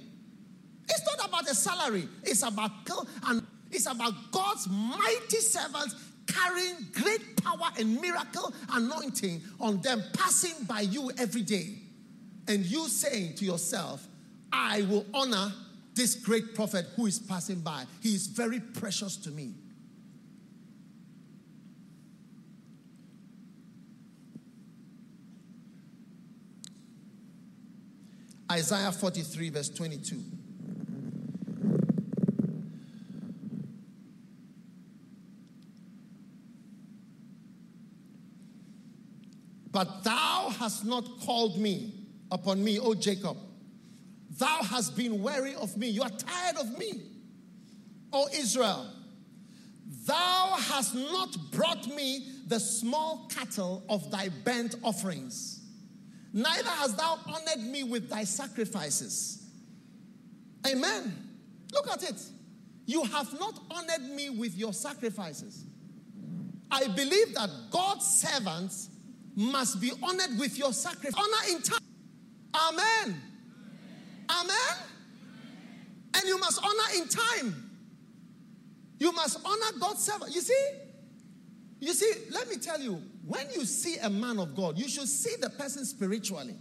It's 0.89 1.05
not 1.05 1.27
about 1.27 1.45
the 1.45 1.55
salary, 1.55 2.07
it's 2.23 2.43
about 2.43 2.71
and 3.27 3.45
it's 3.71 3.85
about 3.85 4.13
God's 4.31 4.67
mighty 4.67 5.37
servants 5.37 5.95
carrying 6.27 6.75
great 6.93 7.43
power 7.43 7.69
and 7.77 7.99
miracle 8.01 8.53
anointing 8.71 9.41
on 9.59 9.81
them, 9.81 10.03
passing 10.13 10.65
by 10.67 10.81
you 10.81 11.11
every 11.17 11.41
day. 11.41 11.75
And 12.47 12.65
you 12.65 12.87
saying 12.87 13.35
to 13.35 13.45
yourself, 13.45 14.07
I 14.51 14.81
will 14.83 15.05
honor 15.13 15.51
this 15.93 16.15
great 16.15 16.55
prophet 16.55 16.87
who 16.95 17.05
is 17.05 17.19
passing 17.19 17.59
by. 17.59 17.85
He 18.01 18.15
is 18.15 18.27
very 18.27 18.59
precious 18.59 19.17
to 19.17 19.31
me. 19.31 19.53
Isaiah 28.51 28.91
43, 28.91 29.49
verse 29.51 29.69
22. 29.69 30.38
But 39.79 40.03
thou 40.03 40.49
hast 40.59 40.83
not 40.83 41.05
called 41.21 41.57
me 41.57 41.93
upon 42.33 42.61
me, 42.61 42.79
O 42.79 42.93
Jacob. 42.93 43.37
Thou 44.37 44.61
hast 44.61 44.97
been 44.97 45.23
weary 45.23 45.55
of 45.55 45.77
me. 45.77 45.87
You 45.87 46.01
are 46.01 46.09
tired 46.09 46.57
of 46.57 46.77
me, 46.77 47.01
O 48.11 48.27
Israel. 48.33 48.91
Thou 50.05 50.55
hast 50.57 50.95
not 50.95 51.33
brought 51.51 51.87
me 51.87 52.27
the 52.45 52.59
small 52.59 53.29
cattle 53.33 53.85
of 53.87 54.11
thy 54.11 54.27
burnt 54.43 54.75
offerings, 54.83 55.61
neither 56.33 56.69
hast 56.71 56.97
thou 56.97 57.17
honored 57.25 57.65
me 57.65 57.83
with 57.83 58.09
thy 58.09 58.25
sacrifices. 58.25 59.47
Amen. 60.67 61.29
Look 61.71 61.87
at 61.87 62.03
it. 62.03 62.21
You 62.85 63.05
have 63.05 63.31
not 63.39 63.57
honored 63.71 64.09
me 64.13 64.29
with 64.29 64.57
your 64.57 64.73
sacrifices. 64.73 65.63
I 66.69 66.85
believe 66.89 67.33
that 67.35 67.49
God's 67.71 68.05
servants 68.05 68.89
must 69.35 69.79
be 69.79 69.91
honored 70.03 70.37
with 70.37 70.57
your 70.57 70.73
sacrifice. 70.73 71.13
Honor 71.15 71.55
in 71.55 71.61
time. 71.61 71.79
Amen. 72.53 73.21
Amen. 74.29 74.77
And 76.15 76.23
you 76.25 76.39
must 76.39 76.63
honor 76.63 76.97
in 77.01 77.07
time. 77.07 77.71
You 78.99 79.11
must 79.13 79.39
honor 79.45 79.79
God's 79.79 80.03
servant. 80.03 80.35
You 80.35 80.41
see, 80.41 80.69
you 81.79 81.93
see, 81.93 82.11
let 82.31 82.49
me 82.49 82.57
tell 82.57 82.79
you, 82.79 83.01
when 83.25 83.47
you 83.55 83.65
see 83.65 83.97
a 83.97 84.09
man 84.09 84.39
of 84.39 84.55
God, 84.55 84.77
you 84.77 84.89
should 84.89 85.07
see 85.07 85.35
the 85.39 85.49
person 85.49 85.85
spiritually. 85.85 86.55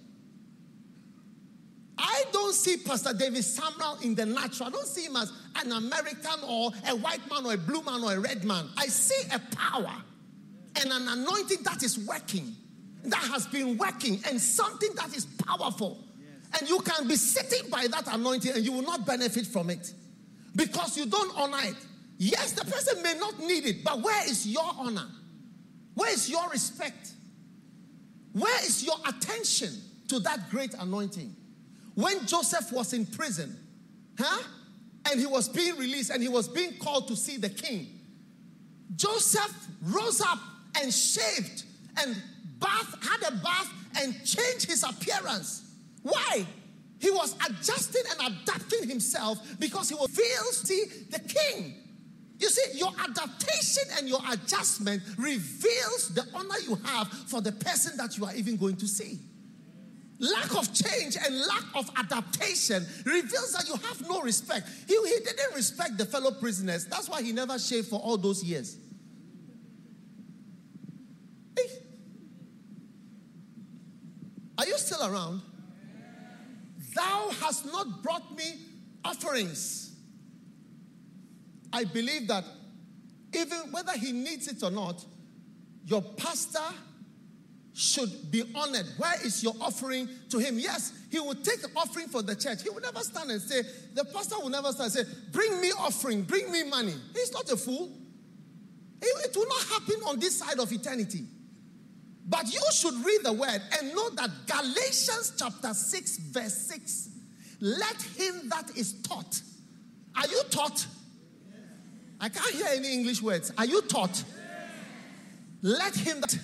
I 1.99 2.25
don't 2.33 2.55
see 2.55 2.77
Pastor 2.77 3.13
David 3.13 3.43
Samuel 3.43 3.99
in 4.03 4.15
the 4.15 4.25
natural. 4.25 4.69
I 4.69 4.71
don't 4.71 4.87
see 4.87 5.07
him 5.07 5.17
as 5.17 5.33
an 5.57 5.73
American 5.73 6.45
or 6.49 6.71
a 6.87 6.95
white 6.95 7.29
man 7.29 7.45
or 7.45 7.55
a 7.55 7.59
blue 7.59 7.83
man 7.83 8.05
or 8.05 8.13
a 8.13 8.21
red 8.21 8.45
man. 8.45 8.69
I 8.77 8.87
see 8.87 9.29
a 9.33 9.41
power 9.57 9.93
and 10.77 10.93
an 10.93 11.09
anointing 11.09 11.59
that 11.65 11.83
is 11.83 11.99
working 11.99 12.55
that 13.05 13.23
has 13.33 13.47
been 13.47 13.77
working 13.77 14.21
and 14.29 14.41
something 14.41 14.91
that 14.97 15.15
is 15.17 15.27
powerful. 15.27 15.99
And 16.59 16.69
you 16.69 16.81
can 16.81 17.07
be 17.07 17.17
sitting 17.17 17.69
by 17.71 17.87
that 17.89 18.09
anointing 18.13 18.53
and 18.53 18.65
you 18.65 18.73
will 18.73 18.83
not 18.83 19.07
benefit 19.07 19.47
from 19.47 19.71
it 19.71 19.93
because 20.57 20.97
you 20.97 21.07
don't 21.07 21.37
honor 21.37 21.59
it. 21.63 21.77
Yes, 22.17 22.53
the 22.53 22.65
person 22.65 23.03
may 23.03 23.15
not 23.15 23.39
need 23.39 23.67
it, 23.67 23.85
but 23.85 24.01
where 24.01 24.29
is 24.29 24.47
your 24.47 24.71
honor? 24.79 25.07
Where 25.95 26.11
is 26.13 26.29
your 26.29 26.49
respect? 26.49 27.13
Where 28.33 28.65
is 28.65 28.85
your 28.85 28.97
attention 29.07 29.71
to 30.09 30.21
that 30.21 30.51
great 30.51 30.75
anointing? 30.75 31.35
When 31.95 32.27
Joseph 32.27 32.73
was 32.73 32.93
in 32.93 33.07
prison, 33.07 33.57
huh? 34.19 34.43
And 35.11 35.21
he 35.21 35.27
was 35.27 35.49
being 35.49 35.77
released 35.77 36.11
and 36.11 36.23
he 36.23 36.29
was 36.29 36.49
being 36.49 36.77
called 36.79 37.09
to 37.09 37.17
see 37.17 37.37
the 37.37 37.49
king. 37.51 37.89
Joseph 38.97 39.55
rose 39.83 40.21
up 40.21 40.39
and 40.81 40.93
shaved 40.93 41.65
and 41.99 42.17
bath, 42.59 42.97
had 43.03 43.33
a 43.33 43.37
bath, 43.37 43.73
and 44.01 44.15
changed 44.25 44.67
his 44.67 44.83
appearance. 44.83 45.63
Why? 46.03 46.47
He 47.01 47.11
was 47.11 47.35
adjusting 47.49 48.03
and 48.11 48.35
adapting 48.35 48.89
himself 48.89 49.39
because 49.59 49.89
he 49.89 49.95
was 49.95 50.11
feel 50.11 50.53
see 50.53 50.85
the 51.11 51.21
king. 51.21 51.75
You 52.39 52.49
see, 52.51 52.79
your 52.79 52.93
adaptation 53.01 53.85
and 53.97 54.09
your 54.09 54.21
adjustment 54.31 55.03
reveals 55.17 56.15
the 56.15 56.25
honor 56.35 56.59
you 56.67 56.77
have 56.85 57.09
for 57.09 57.41
the 57.41 57.53
person 57.53 57.97
that 57.97 58.17
you 58.17 58.25
are 58.25 58.35
even 58.35 58.57
going 58.57 58.77
to 58.77 58.87
see. 58.87 59.19
Lack 60.21 60.57
of 60.57 60.73
change 60.75 61.17
and 61.17 61.39
lack 61.47 61.65
of 61.77 61.91
adaptation 61.97 62.85
reveals 63.05 63.53
that 63.53 63.69
you 63.69 63.75
have 63.75 64.09
no 64.09 64.21
respect. 64.21 64.69
He, 64.87 64.95
he 64.95 65.19
didn't 65.25 65.55
respect 65.55 65.97
the 65.97 66.05
fellow 66.05 66.33
prisoners. 66.33 66.87
That's 66.87 67.09
why 67.09 67.23
he 67.23 67.33
never 67.33 67.59
shaved 67.59 67.89
for 67.89 68.01
all 68.01 68.17
those 68.17 68.43
years. 68.43 68.77
Are 74.59 74.67
you 74.67 74.77
still 74.77 75.07
around? 75.07 75.41
Thou 76.95 77.31
hast 77.41 77.65
not 77.67 78.03
brought 78.03 78.37
me 78.37 78.61
offerings. 79.05 79.95
I 81.73 81.85
believe 81.85 82.27
that 82.29 82.45
even 83.35 83.59
whether 83.71 83.93
he 83.93 84.13
needs 84.13 84.49
it 84.49 84.63
or 84.65 84.71
not, 84.71 85.05
your 85.85 86.03
pastor 86.03 86.75
should 87.73 88.33
be 88.33 88.43
honored. 88.55 88.87
Where 88.97 89.15
is 89.25 89.45
your 89.45 89.55
offering 89.61 90.09
to 90.31 90.39
him? 90.39 90.59
Yes, 90.59 90.93
he 91.11 91.21
will 91.21 91.37
take 91.37 91.63
the 91.63 91.71
offering 91.77 92.09
for 92.09 92.23
the 92.23 92.35
church. 92.35 92.63
He 92.63 92.71
will 92.71 92.81
never 92.81 93.01
stand 93.01 93.31
and 93.31 93.41
say, 93.41 93.63
the 93.95 94.05
pastor 94.07 94.41
will 94.41 94.49
never 94.49 94.73
stand 94.73 94.93
and 94.97 95.07
say, 95.07 95.15
Bring 95.31 95.61
me 95.61 95.71
offering, 95.79 96.23
bring 96.23 96.51
me 96.51 96.65
money. 96.65 96.95
He's 97.15 97.33
not 97.33 97.49
a 97.51 97.57
fool. 97.57 97.93
It 99.01 99.37
will 99.37 99.47
not 99.47 99.63
happen 99.63 99.95
on 100.09 100.19
this 100.19 100.39
side 100.39 100.59
of 100.59 100.73
eternity. 100.73 101.25
But 102.29 102.53
you 102.53 102.61
should 102.73 102.95
read 102.95 103.21
the 103.23 103.33
word 103.33 103.61
and 103.79 103.95
know 103.95 104.11
that 104.11 104.31
Galatians 104.47 105.33
chapter 105.39 105.73
6, 105.73 106.19
verse 106.19 106.55
6 106.55 107.09
Let 107.61 108.03
him 108.03 108.49
that 108.51 108.77
is 108.77 109.01
taught. 109.03 109.41
Are 110.15 110.27
you 110.27 110.43
taught? 110.51 110.87
I 112.21 112.29
can't 112.29 112.55
hear 112.55 112.67
any 112.73 112.93
English 112.93 113.23
words. 113.23 113.53
Are 113.57 113.67
you 113.67 113.81
taught? 113.83 114.23
Let 115.63 115.95
him 115.97 116.21
that, 116.21 116.39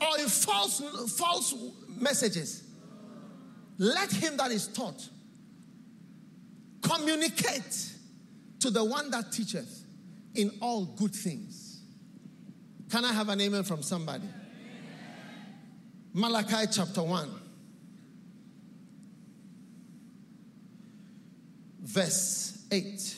or 0.00 0.18
in 0.18 0.28
false, 0.28 0.82
false 1.16 1.54
messages, 1.96 2.62
let 3.78 4.10
him 4.10 4.36
that 4.36 4.50
is 4.50 4.68
taught 4.68 5.08
communicate 6.82 7.92
to 8.60 8.70
the 8.70 8.84
one 8.84 9.10
that 9.10 9.32
teacheth 9.32 9.84
in 10.34 10.50
all 10.60 10.84
good 10.84 11.14
things. 11.14 11.80
Can 12.90 13.04
I 13.04 13.12
have 13.12 13.28
an 13.28 13.40
amen 13.40 13.64
from 13.64 13.82
somebody? 13.82 14.26
Malachi 16.14 16.66
chapter 16.72 17.02
1, 17.02 17.30
verse 21.80 22.66
8. 22.70 23.16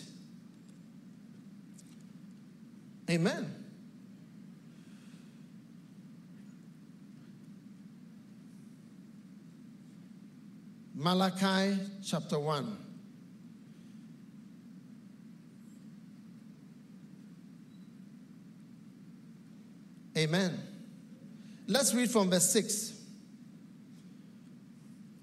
Amen. 3.11 3.55
Malachi 10.95 11.79
chapter 12.05 12.39
1. 12.39 12.77
Amen. 20.19 20.70
Let's 21.71 21.95
read 21.95 22.11
from 22.11 22.31
verse 22.31 22.51
6. 22.51 22.95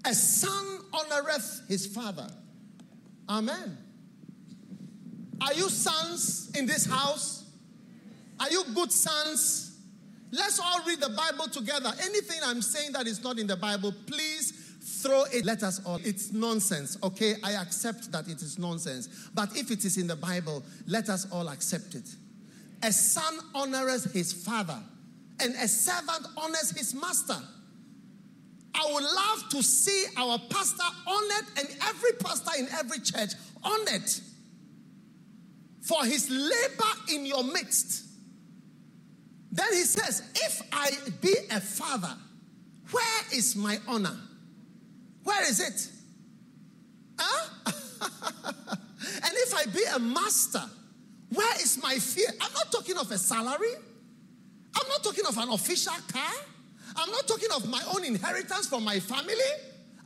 A 0.06 0.14
son 0.14 0.78
honoreth 0.90 1.68
his 1.68 1.86
father. 1.86 2.26
Amen. 3.28 3.76
Are 5.42 5.52
you 5.52 5.68
sons 5.68 6.50
in 6.56 6.64
this 6.64 6.86
house? 6.86 7.44
Are 8.40 8.50
you 8.50 8.64
good 8.74 8.90
sons? 8.90 9.78
Let's 10.32 10.58
all 10.58 10.82
read 10.86 11.00
the 11.00 11.10
Bible 11.10 11.48
together. 11.48 11.92
Anything 12.02 12.40
I'm 12.42 12.62
saying 12.62 12.92
that 12.92 13.06
is 13.06 13.22
not 13.22 13.38
in 13.38 13.46
the 13.46 13.56
Bible, 13.56 13.92
please 14.06 14.52
throw 15.02 15.24
it. 15.24 15.44
Let 15.44 15.62
us 15.62 15.84
all. 15.84 16.00
It's 16.02 16.32
nonsense, 16.32 16.96
okay? 17.02 17.34
I 17.44 17.52
accept 17.52 18.10
that 18.12 18.26
it 18.26 18.40
is 18.40 18.58
nonsense. 18.58 19.28
But 19.34 19.54
if 19.54 19.70
it 19.70 19.84
is 19.84 19.98
in 19.98 20.06
the 20.06 20.16
Bible, 20.16 20.62
let 20.86 21.10
us 21.10 21.30
all 21.30 21.48
accept 21.48 21.94
it. 21.94 22.08
A 22.82 22.90
son 22.90 23.38
honors 23.54 24.04
his 24.12 24.32
father, 24.32 24.78
and 25.40 25.54
a 25.54 25.68
servant 25.68 26.26
honors 26.36 26.70
his 26.70 26.94
master. 26.94 27.36
I 28.74 28.92
would 28.92 29.02
love 29.02 29.48
to 29.50 29.62
see 29.62 30.06
our 30.16 30.38
pastor 30.50 30.84
honored 31.06 31.48
and 31.58 31.68
every 31.88 32.12
pastor 32.20 32.50
in 32.58 32.68
every 32.78 33.00
church 33.00 33.32
honored 33.62 34.10
for 35.80 36.04
his 36.04 36.30
labor 36.30 37.12
in 37.12 37.26
your 37.26 37.44
midst. 37.44 38.04
Then 39.50 39.72
he 39.72 39.82
says, 39.82 40.22
If 40.34 40.62
I 40.72 40.90
be 41.20 41.34
a 41.50 41.60
father, 41.60 42.14
where 42.90 43.22
is 43.34 43.56
my 43.56 43.78
honor? 43.88 44.16
Where 45.24 45.48
is 45.48 45.60
it? 45.60 45.88
Huh? 47.18 47.48
and 48.76 49.32
if 49.34 49.54
I 49.54 49.64
be 49.66 49.82
a 49.94 49.98
master, 49.98 50.62
where 51.32 51.54
is 51.56 51.82
my 51.82 51.94
fear? 51.94 52.28
I'm 52.40 52.52
not 52.52 52.70
talking 52.70 52.96
of 52.96 53.10
a 53.10 53.18
salary. 53.18 53.74
I'm 54.74 54.88
not 54.88 55.02
talking 55.02 55.24
of 55.26 55.36
an 55.38 55.50
official 55.50 55.94
car. 56.12 56.32
I'm 56.96 57.10
not 57.10 57.26
talking 57.26 57.48
of 57.54 57.68
my 57.68 57.82
own 57.94 58.04
inheritance 58.04 58.66
from 58.66 58.84
my 58.84 58.98
family. 59.00 59.34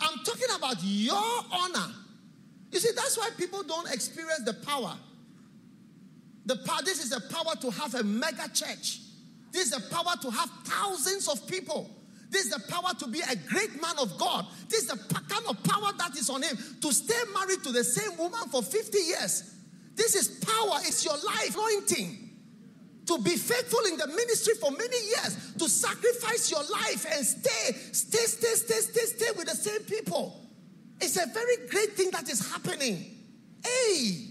I'm 0.01 0.19
talking 0.25 0.49
about 0.57 0.77
your 0.83 1.23
honor. 1.53 1.93
You 2.71 2.79
see, 2.81 2.91
that's 2.95 3.17
why 3.17 3.31
people 3.37 3.63
don't 3.63 3.91
experience 3.93 4.43
the 4.45 4.55
power. 4.55 4.97
The 6.47 6.57
power, 6.57 6.81
this 6.85 7.03
is 7.03 7.11
the 7.11 7.21
power 7.33 7.55
to 7.61 7.71
have 7.71 7.95
a 7.95 8.03
mega 8.03 8.49
church. 8.53 9.01
This 9.53 9.67
is 9.67 9.71
the 9.71 9.95
power 9.95 10.17
to 10.23 10.31
have 10.31 10.51
thousands 10.65 11.29
of 11.29 11.47
people. 11.47 11.91
This 12.31 12.47
is 12.47 12.51
the 12.51 12.73
power 12.73 12.95
to 12.99 13.07
be 13.09 13.21
a 13.21 13.37
great 13.37 13.81
man 13.81 13.95
of 14.01 14.17
God. 14.19 14.47
This 14.69 14.85
is 14.85 14.89
the 14.89 14.97
kind 14.97 15.45
of 15.47 15.63
power 15.65 15.93
that 15.99 16.17
is 16.17 16.31
on 16.31 16.43
him 16.43 16.57
to 16.81 16.93
stay 16.93 17.21
married 17.35 17.63
to 17.63 17.73
the 17.73 17.85
same 17.85 18.17
woman 18.17 18.41
for 18.51 18.63
50 18.63 18.99
years. 18.99 19.55
This 19.95 20.15
is 20.15 20.43
power, 20.43 20.79
it's 20.81 21.05
your 21.05 21.15
life 21.15 21.55
anointing. 21.55 22.22
To 23.07 23.19
be 23.19 23.37
faithful 23.37 23.81
in 23.87 23.97
the 23.97 24.07
ministry 24.07 24.55
for 24.55 24.71
many 24.71 24.97
years, 25.07 25.55
to 25.59 25.69
sacrifice 25.69 26.51
your 26.51 26.63
life 26.63 27.05
and 27.13 27.27
stay, 27.27 27.73
stay, 27.93 28.27
stay, 28.27 28.55
stay, 28.55 28.81
stay, 28.81 29.01
stay 29.07 29.27
with 29.37 29.49
the 29.49 29.57
same 29.57 29.83
people. 29.83 30.41
It's 31.01 31.17
a 31.17 31.27
very 31.27 31.69
great 31.69 31.97
thing 31.97 32.11
that 32.13 32.29
is 32.31 32.49
happening. 32.53 33.05
Hey, 33.65 34.29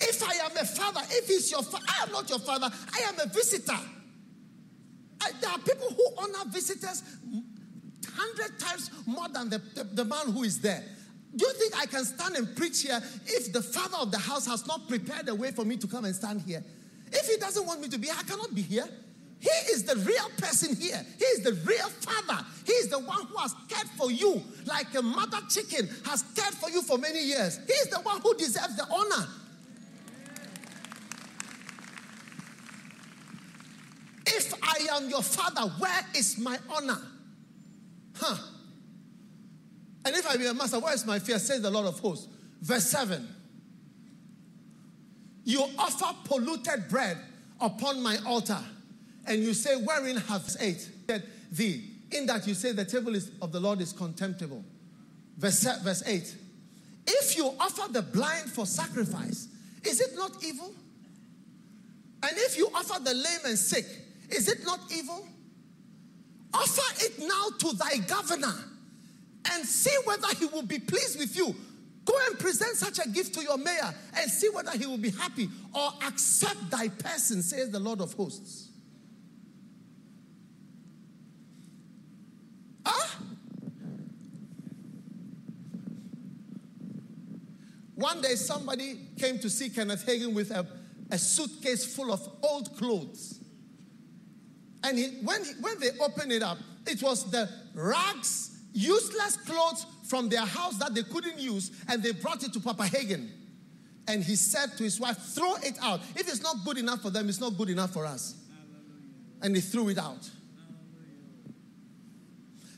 if 0.00 0.22
I 0.22 0.34
am 0.46 0.56
a 0.56 0.64
father, 0.64 1.00
if 1.10 1.30
it's 1.30 1.50
your 1.50 1.62
father, 1.62 1.84
I 1.88 2.02
am 2.04 2.12
not 2.12 2.28
your 2.28 2.40
father, 2.40 2.70
I 2.92 2.98
am 3.08 3.20
a 3.20 3.26
visitor. 3.26 3.78
I, 5.20 5.30
there 5.40 5.50
are 5.50 5.58
people 5.58 5.88
who 5.90 6.06
honor 6.18 6.50
visitors 6.50 7.02
hundred 8.16 8.58
times 8.58 8.90
more 9.06 9.28
than 9.28 9.50
the, 9.50 9.58
the, 9.74 9.84
the 9.84 10.04
man 10.04 10.32
who 10.32 10.42
is 10.42 10.60
there. 10.60 10.82
Do 11.34 11.46
you 11.46 11.52
think 11.52 11.76
I 11.78 11.86
can 11.86 12.04
stand 12.04 12.36
and 12.36 12.56
preach 12.56 12.82
here 12.82 13.00
if 13.26 13.52
the 13.52 13.62
father 13.62 13.98
of 14.00 14.10
the 14.10 14.18
house 14.18 14.46
has 14.46 14.66
not 14.66 14.88
prepared 14.88 15.28
a 15.28 15.34
way 15.34 15.50
for 15.50 15.64
me 15.64 15.76
to 15.76 15.86
come 15.86 16.04
and 16.04 16.14
stand 16.14 16.40
here? 16.42 16.64
If 17.12 17.26
he 17.26 17.36
doesn't 17.36 17.66
want 17.66 17.80
me 17.80 17.88
to 17.88 17.98
be 17.98 18.10
I 18.10 18.22
cannot 18.22 18.54
be 18.54 18.62
here. 18.62 18.88
He 19.38 19.50
is 19.72 19.84
the 19.84 19.96
real 19.96 20.30
person 20.38 20.74
here. 20.76 21.04
He 21.18 21.24
is 21.24 21.42
the 21.42 21.52
real 21.52 21.88
father. 21.88 22.44
He 22.64 22.72
is 22.72 22.88
the 22.88 22.98
one 22.98 23.26
who 23.26 23.36
has 23.36 23.54
cared 23.68 23.86
for 23.90 24.10
you 24.10 24.42
like 24.64 24.94
a 24.94 25.02
mother 25.02 25.38
chicken 25.48 25.88
has 26.04 26.22
cared 26.34 26.54
for 26.54 26.70
you 26.70 26.82
for 26.82 26.98
many 26.98 27.22
years. 27.22 27.58
He 27.66 27.72
is 27.72 27.88
the 27.88 28.00
one 28.00 28.20
who 28.20 28.34
deserves 28.34 28.76
the 28.76 28.86
honor. 28.90 29.28
If 34.26 34.52
I 34.62 34.96
am 34.96 35.08
your 35.08 35.22
father, 35.22 35.70
where 35.78 36.00
is 36.14 36.38
my 36.38 36.58
honor? 36.70 37.00
Huh. 38.16 38.36
And 40.04 40.14
if 40.14 40.26
I 40.26 40.36
be 40.36 40.46
a 40.46 40.54
master, 40.54 40.78
where 40.78 40.94
is 40.94 41.04
my 41.04 41.18
fear? 41.18 41.38
Says 41.38 41.62
the 41.62 41.70
Lord 41.70 41.86
of 41.86 41.98
hosts. 42.00 42.28
Verse 42.60 42.86
7. 42.86 43.35
You 45.46 45.64
offer 45.78 46.12
polluted 46.24 46.88
bread 46.88 47.18
upon 47.60 48.02
my 48.02 48.18
altar, 48.26 48.58
and 49.26 49.40
you 49.40 49.54
say, 49.54 49.76
Wherein 49.76 50.16
have 50.16 50.44
eight? 50.58 50.90
Thee. 51.52 51.84
In 52.10 52.26
that 52.26 52.48
you 52.48 52.54
say 52.54 52.72
the 52.72 52.84
table 52.84 53.14
is, 53.14 53.30
of 53.40 53.52
the 53.52 53.60
Lord 53.60 53.80
is 53.80 53.92
contemptible. 53.92 54.64
Verse, 55.38 55.62
verse 55.82 56.02
8. 56.04 56.36
If 57.06 57.36
you 57.36 57.52
offer 57.60 57.92
the 57.92 58.02
blind 58.02 58.50
for 58.50 58.66
sacrifice, 58.66 59.46
is 59.84 60.00
it 60.00 60.16
not 60.16 60.32
evil? 60.44 60.74
And 62.24 62.32
if 62.38 62.58
you 62.58 62.68
offer 62.74 63.00
the 63.00 63.14
lame 63.14 63.40
and 63.44 63.56
sick, 63.56 63.86
is 64.30 64.48
it 64.48 64.64
not 64.64 64.80
evil? 64.92 65.24
Offer 66.52 67.04
it 67.04 67.20
now 67.20 67.50
to 67.58 67.76
thy 67.76 67.98
governor 67.98 68.54
and 69.52 69.64
see 69.64 69.96
whether 70.04 70.28
he 70.38 70.46
will 70.46 70.62
be 70.62 70.80
pleased 70.80 71.20
with 71.20 71.36
you. 71.36 71.54
Present 72.46 72.76
such 72.76 73.04
a 73.04 73.08
gift 73.08 73.34
to 73.34 73.42
your 73.42 73.58
mayor 73.58 73.92
and 74.16 74.30
see 74.30 74.48
whether 74.50 74.70
he 74.70 74.86
will 74.86 74.98
be 74.98 75.10
happy 75.10 75.48
or 75.74 75.90
accept 76.06 76.70
thy 76.70 76.88
person, 76.88 77.42
says 77.42 77.70
the 77.70 77.80
Lord 77.80 78.00
of 78.00 78.12
hosts. 78.12 78.68
Huh? 82.86 83.24
One 87.96 88.20
day, 88.20 88.36
somebody 88.36 89.00
came 89.18 89.40
to 89.40 89.50
see 89.50 89.68
Kenneth 89.68 90.06
Hagin 90.06 90.32
with 90.32 90.52
a, 90.52 90.64
a 91.10 91.18
suitcase 91.18 91.84
full 91.96 92.12
of 92.12 92.28
old 92.44 92.76
clothes. 92.76 93.40
And 94.84 94.96
he, 94.96 95.18
when, 95.24 95.44
he, 95.44 95.50
when 95.60 95.80
they 95.80 95.90
opened 95.98 96.30
it 96.30 96.44
up, 96.44 96.58
it 96.86 97.02
was 97.02 97.28
the 97.28 97.50
rags, 97.74 98.56
useless 98.72 99.36
clothes 99.38 99.84
from 100.08 100.28
their 100.28 100.44
house 100.44 100.76
that 100.78 100.94
they 100.94 101.02
couldn't 101.02 101.38
use, 101.38 101.70
and 101.88 102.02
they 102.02 102.12
brought 102.12 102.42
it 102.42 102.52
to 102.52 102.60
Papa 102.60 102.84
Hagin. 102.84 103.28
And 104.08 104.22
he 104.22 104.36
said 104.36 104.76
to 104.76 104.84
his 104.84 105.00
wife, 105.00 105.16
Throw 105.18 105.54
it 105.56 105.76
out. 105.82 106.00
If 106.14 106.28
it's 106.28 106.42
not 106.42 106.56
good 106.64 106.78
enough 106.78 107.02
for 107.02 107.10
them, 107.10 107.28
it's 107.28 107.40
not 107.40 107.56
good 107.56 107.70
enough 107.70 107.92
for 107.92 108.06
us. 108.06 108.36
And 109.42 109.54
he 109.54 109.60
threw 109.60 109.88
it 109.88 109.98
out. 109.98 110.30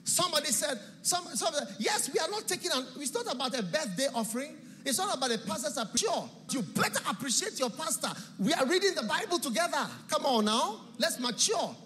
Somebody 0.04 0.46
said, 0.46 0.78
some, 1.02 1.26
somebody, 1.34 1.66
Yes, 1.78 2.10
we 2.12 2.18
are 2.18 2.30
not 2.30 2.48
taking, 2.48 2.70
an, 2.74 2.86
it's 2.96 3.12
not 3.12 3.32
about 3.32 3.58
a 3.58 3.62
birthday 3.62 4.08
offering. 4.14 4.56
It's 4.86 4.96
not 4.96 5.14
about 5.14 5.30
a 5.30 5.38
pastor's 5.38 5.76
appreciation. 5.76 6.14
Sure, 6.14 6.30
you 6.50 6.62
better 6.62 7.00
appreciate 7.10 7.58
your 7.58 7.68
pastor. 7.68 8.08
We 8.38 8.54
are 8.54 8.64
reading 8.64 8.94
the 8.94 9.02
Bible 9.02 9.38
together. 9.38 9.86
Come 10.08 10.24
on 10.24 10.46
now, 10.46 10.80
let's 10.98 11.20
mature. 11.20 11.76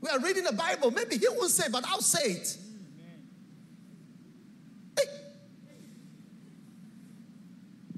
We 0.00 0.08
are 0.08 0.18
reading 0.20 0.44
the 0.44 0.52
Bible. 0.52 0.90
Maybe 0.90 1.18
he 1.18 1.26
won't 1.28 1.50
say, 1.50 1.64
but 1.70 1.84
I'll 1.86 2.00
say 2.00 2.32
it. 2.32 2.56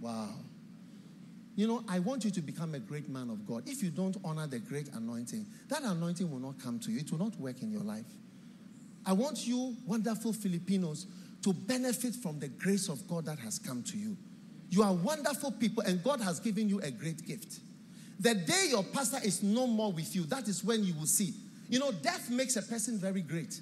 Wow. 0.06 0.28
You 1.56 1.66
know, 1.66 1.82
I 1.88 1.98
want 1.98 2.24
you 2.24 2.30
to 2.30 2.40
become 2.40 2.76
a 2.76 2.78
great 2.78 3.08
man 3.08 3.28
of 3.28 3.44
God. 3.44 3.64
If 3.66 3.82
you 3.82 3.90
don't 3.90 4.16
honor 4.24 4.46
the 4.46 4.60
great 4.60 4.88
anointing, 4.94 5.44
that 5.68 5.82
anointing 5.82 6.30
will 6.30 6.38
not 6.38 6.60
come 6.60 6.78
to 6.80 6.92
you, 6.92 7.00
it 7.00 7.10
will 7.10 7.18
not 7.18 7.34
work 7.40 7.60
in 7.60 7.72
your 7.72 7.82
life. 7.82 8.04
I 9.04 9.14
want 9.14 9.48
you, 9.48 9.74
wonderful 9.84 10.32
Filipinos, 10.32 11.06
to 11.42 11.52
benefit 11.52 12.14
from 12.14 12.38
the 12.38 12.46
grace 12.46 12.88
of 12.88 13.04
God 13.08 13.24
that 13.24 13.40
has 13.40 13.58
come 13.58 13.82
to 13.82 13.96
you. 13.96 14.16
You 14.70 14.84
are 14.84 14.92
wonderful 14.92 15.50
people, 15.50 15.82
and 15.82 16.00
God 16.04 16.20
has 16.20 16.38
given 16.38 16.68
you 16.68 16.78
a 16.82 16.90
great 16.92 17.26
gift. 17.26 17.58
The 18.20 18.34
day 18.36 18.66
your 18.68 18.84
pastor 18.84 19.18
is 19.24 19.42
no 19.42 19.66
more 19.66 19.90
with 19.90 20.14
you, 20.14 20.22
that 20.26 20.46
is 20.46 20.62
when 20.62 20.84
you 20.84 20.94
will 20.94 21.06
see. 21.06 21.34
You 21.68 21.80
know, 21.80 21.90
death 21.90 22.30
makes 22.30 22.54
a 22.54 22.62
person 22.62 22.96
very 22.96 23.22
great. 23.22 23.60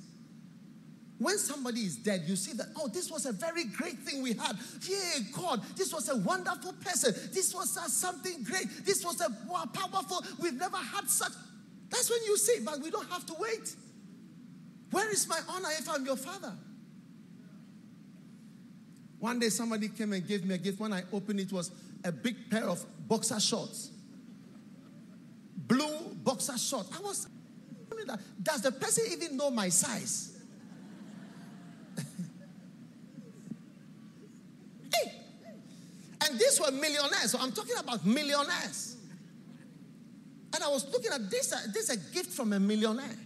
When 1.18 1.38
somebody 1.38 1.80
is 1.80 1.96
dead, 1.96 2.24
you 2.26 2.34
see 2.34 2.52
that, 2.54 2.66
oh, 2.76 2.88
this 2.88 3.10
was 3.10 3.26
a 3.26 3.32
very 3.32 3.64
great 3.64 3.98
thing 4.00 4.22
we 4.22 4.32
had. 4.32 4.56
Yeah, 4.82 5.20
God, 5.32 5.62
this 5.76 5.92
was 5.92 6.08
a 6.08 6.16
wonderful 6.16 6.72
person. 6.84 7.14
This 7.32 7.54
was 7.54 7.76
uh, 7.76 7.86
something 7.86 8.42
great. 8.42 8.66
This 8.84 9.04
was 9.04 9.20
a 9.20 9.28
wow, 9.48 9.64
powerful. 9.72 10.24
We've 10.40 10.54
never 10.54 10.76
had 10.76 11.08
such. 11.08 11.32
That's 11.88 12.10
when 12.10 12.18
you 12.26 12.36
see, 12.36 12.64
but 12.64 12.80
we 12.80 12.90
don't 12.90 13.08
have 13.10 13.24
to 13.26 13.34
wait. 13.38 13.76
Where 14.90 15.08
is 15.10 15.28
my 15.28 15.38
honor 15.48 15.68
if 15.78 15.88
I'm 15.88 16.04
your 16.04 16.16
father? 16.16 16.52
One 19.20 19.38
day 19.38 19.48
somebody 19.48 19.88
came 19.88 20.12
and 20.12 20.26
gave 20.26 20.44
me 20.44 20.56
a 20.56 20.58
gift. 20.58 20.80
When 20.80 20.92
I 20.92 21.04
opened 21.12 21.40
it, 21.40 21.52
was 21.52 21.70
a 22.02 22.10
big 22.10 22.50
pair 22.50 22.68
of 22.68 22.84
boxer 23.08 23.38
shorts. 23.38 23.90
Blue 25.56 26.14
boxer 26.22 26.58
shorts. 26.58 26.90
I 26.94 27.00
was, 27.00 27.28
does 28.42 28.62
the 28.62 28.72
person 28.72 29.04
even 29.12 29.36
know 29.36 29.50
my 29.50 29.68
size? 29.68 30.33
And 36.34 36.40
these 36.40 36.60
were 36.60 36.72
millionaires. 36.72 37.30
So 37.30 37.38
I'm 37.40 37.52
talking 37.52 37.76
about 37.78 38.04
millionaires. 38.04 38.96
And 40.52 40.64
I 40.64 40.66
was 40.66 40.84
looking 40.92 41.12
at 41.12 41.30
this, 41.30 41.52
uh, 41.52 41.60
this 41.72 41.88
is 41.88 41.90
a 41.90 42.12
gift 42.12 42.32
from 42.32 42.52
a 42.52 42.58
millionaire. 42.58 43.16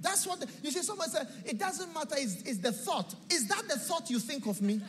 That's 0.00 0.26
what, 0.26 0.40
the, 0.40 0.48
you 0.64 0.72
see, 0.72 0.82
someone 0.82 1.08
said, 1.10 1.28
it 1.44 1.60
doesn't 1.60 1.94
matter, 1.94 2.16
it's, 2.18 2.42
it's 2.42 2.58
the 2.58 2.72
thought. 2.72 3.14
Is 3.30 3.46
that 3.46 3.68
the 3.68 3.78
thought 3.78 4.10
you 4.10 4.18
think 4.18 4.46
of 4.46 4.60
me? 4.60 4.80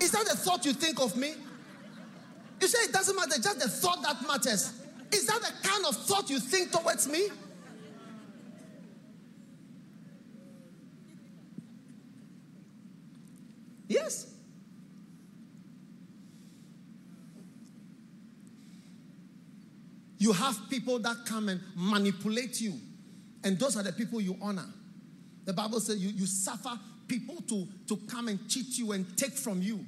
Is 0.00 0.12
that 0.12 0.26
the 0.26 0.36
thought 0.36 0.64
you 0.64 0.72
think 0.72 1.00
of 1.00 1.16
me? 1.16 1.34
You 2.60 2.68
say 2.68 2.84
it 2.84 2.92
doesn't 2.92 3.16
matter, 3.16 3.42
just 3.42 3.58
the 3.58 3.68
thought 3.68 4.00
that 4.02 4.24
matters. 4.28 4.74
Is 5.10 5.26
that 5.26 5.40
the 5.40 5.68
kind 5.68 5.86
of 5.86 5.96
thought 5.96 6.30
you 6.30 6.38
think 6.38 6.70
towards 6.70 7.08
me? 7.08 7.30
Yes. 13.88 14.37
You 20.18 20.32
have 20.32 20.58
people 20.68 20.98
that 21.00 21.16
come 21.26 21.48
and 21.48 21.60
manipulate 21.76 22.60
you, 22.60 22.74
and 23.44 23.58
those 23.58 23.76
are 23.76 23.82
the 23.82 23.92
people 23.92 24.20
you 24.20 24.36
honor. 24.42 24.66
The 25.44 25.52
Bible 25.52 25.80
says 25.80 25.98
you, 25.98 26.10
you 26.10 26.26
suffer 26.26 26.78
people 27.06 27.36
to, 27.48 27.66
to 27.86 27.96
come 28.08 28.28
and 28.28 28.48
cheat 28.48 28.78
you 28.78 28.92
and 28.92 29.16
take 29.16 29.32
from 29.32 29.62
you, 29.62 29.84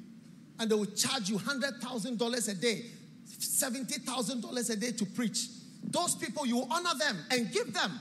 and 0.59 0.71
they 0.71 0.75
will 0.75 0.87
charge 0.87 1.29
you 1.29 1.37
$100,000 1.37 2.49
a 2.49 2.55
day, 2.55 2.85
$70,000 3.29 4.71
a 4.71 4.77
day 4.77 4.93
to 4.93 5.05
preach. 5.05 5.49
Those 5.85 6.15
people, 6.15 6.47
you 6.47 6.65
honor 6.71 6.97
them 6.99 7.19
and 7.31 7.53
give 7.53 7.75
them. 7.75 7.99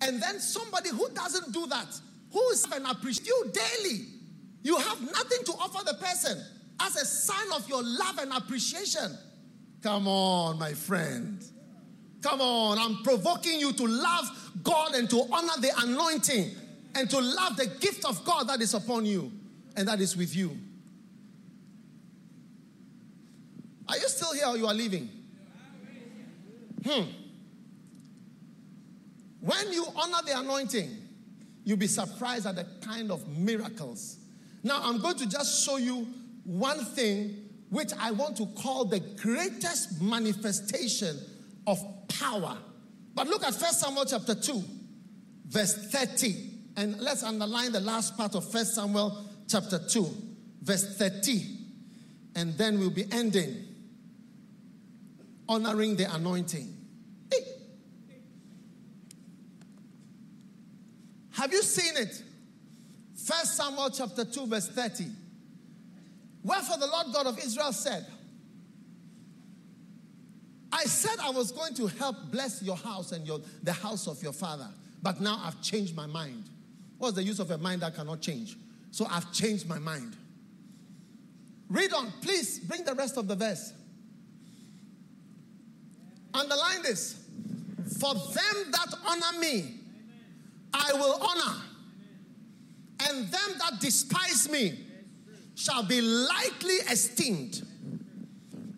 And 0.00 0.22
then 0.22 0.38
somebody 0.38 0.90
who 0.90 1.08
doesn't 1.10 1.52
do 1.52 1.66
that, 1.66 1.86
who 2.32 2.48
is 2.50 2.64
and 2.72 2.86
appreciate 2.86 3.26
you 3.26 3.52
daily, 3.52 4.04
you 4.62 4.76
have 4.76 5.00
nothing 5.00 5.44
to 5.46 5.52
offer 5.52 5.84
the 5.84 5.94
person 5.94 6.40
as 6.80 6.96
a 6.96 7.04
sign 7.04 7.52
of 7.54 7.68
your 7.68 7.82
love 7.82 8.18
and 8.18 8.32
appreciation. 8.32 9.16
Come 9.82 10.08
on, 10.08 10.58
my 10.58 10.72
friend. 10.72 11.44
Come 12.22 12.40
on, 12.40 12.78
I'm 12.78 13.02
provoking 13.04 13.60
you 13.60 13.72
to 13.72 13.86
love 13.86 14.50
God 14.62 14.94
and 14.94 15.08
to 15.10 15.22
honor 15.32 15.52
the 15.60 15.70
anointing 15.78 16.50
and 16.94 17.08
to 17.10 17.20
love 17.20 17.56
the 17.56 17.66
gift 17.66 18.04
of 18.04 18.24
God 18.24 18.48
that 18.48 18.60
is 18.60 18.74
upon 18.74 19.06
you 19.06 19.30
and 19.76 19.86
that 19.86 20.00
is 20.00 20.16
with 20.16 20.34
you. 20.34 20.56
Are 23.88 23.96
you 23.96 24.08
still 24.08 24.34
here 24.34 24.46
or 24.46 24.56
you 24.56 24.66
are 24.66 24.74
leaving? 24.74 25.08
Hmm. 26.84 27.04
When 29.40 29.72
you 29.72 29.86
honor 29.94 30.18
the 30.26 30.38
anointing, 30.38 30.90
you'll 31.64 31.78
be 31.78 31.86
surprised 31.86 32.46
at 32.46 32.56
the 32.56 32.66
kind 32.86 33.10
of 33.10 33.26
miracles. 33.28 34.16
Now, 34.62 34.80
I'm 34.82 34.98
going 34.98 35.16
to 35.18 35.28
just 35.28 35.64
show 35.64 35.76
you 35.76 36.06
one 36.44 36.84
thing 36.84 37.47
which 37.70 37.92
I 37.98 38.10
want 38.12 38.36
to 38.38 38.46
call 38.46 38.84
the 38.84 39.00
greatest 39.00 40.00
manifestation 40.00 41.18
of 41.66 41.78
power. 42.08 42.56
But 43.14 43.26
look 43.26 43.42
at 43.42 43.54
1 43.54 43.72
Samuel 43.72 44.04
chapter 44.06 44.34
2, 44.34 44.62
verse 45.48 45.90
30. 45.90 46.34
And 46.76 46.98
let's 47.00 47.22
underline 47.22 47.72
the 47.72 47.80
last 47.80 48.16
part 48.16 48.34
of 48.34 48.52
1 48.52 48.64
Samuel 48.64 49.24
chapter 49.48 49.78
2, 49.78 50.08
verse 50.62 50.96
30. 50.96 51.42
And 52.36 52.56
then 52.56 52.78
we'll 52.78 52.90
be 52.90 53.06
ending 53.10 53.64
honoring 55.48 55.96
the 55.96 56.12
anointing. 56.14 56.74
Hey. 57.30 57.38
Have 61.32 61.52
you 61.52 61.62
seen 61.62 61.96
it? 61.96 62.22
1 63.26 63.46
Samuel 63.46 63.90
chapter 63.90 64.24
2, 64.24 64.46
verse 64.46 64.68
30. 64.68 65.06
Wherefore 66.48 66.78
the 66.78 66.86
Lord 66.86 67.08
God 67.12 67.26
of 67.26 67.38
Israel 67.38 67.72
said, 67.74 68.06
I 70.72 70.84
said 70.84 71.18
I 71.20 71.28
was 71.28 71.52
going 71.52 71.74
to 71.74 71.88
help 71.88 72.16
bless 72.32 72.62
your 72.62 72.76
house 72.76 73.12
and 73.12 73.26
your, 73.26 73.40
the 73.62 73.74
house 73.74 74.08
of 74.08 74.22
your 74.22 74.32
father, 74.32 74.68
but 75.02 75.20
now 75.20 75.42
I've 75.44 75.60
changed 75.60 75.94
my 75.94 76.06
mind. 76.06 76.44
What's 76.96 77.16
the 77.16 77.22
use 77.22 77.38
of 77.38 77.50
a 77.50 77.58
mind 77.58 77.82
that 77.82 77.94
cannot 77.94 78.22
change? 78.22 78.56
So 78.92 79.06
I've 79.10 79.30
changed 79.30 79.68
my 79.68 79.78
mind. 79.78 80.16
Read 81.68 81.92
on, 81.92 82.10
please 82.22 82.60
bring 82.60 82.82
the 82.82 82.94
rest 82.94 83.18
of 83.18 83.28
the 83.28 83.36
verse. 83.36 83.74
Underline 86.32 86.82
this. 86.82 87.26
For 88.00 88.14
them 88.14 88.70
that 88.72 88.94
honor 89.06 89.38
me, 89.38 89.74
I 90.72 90.92
will 90.94 91.18
honor, 91.20 91.56
and 93.06 93.28
them 93.28 93.50
that 93.58 93.80
despise 93.80 94.48
me 94.50 94.86
shall 95.58 95.82
be 95.82 96.00
lightly 96.00 96.76
esteemed. 96.88 97.66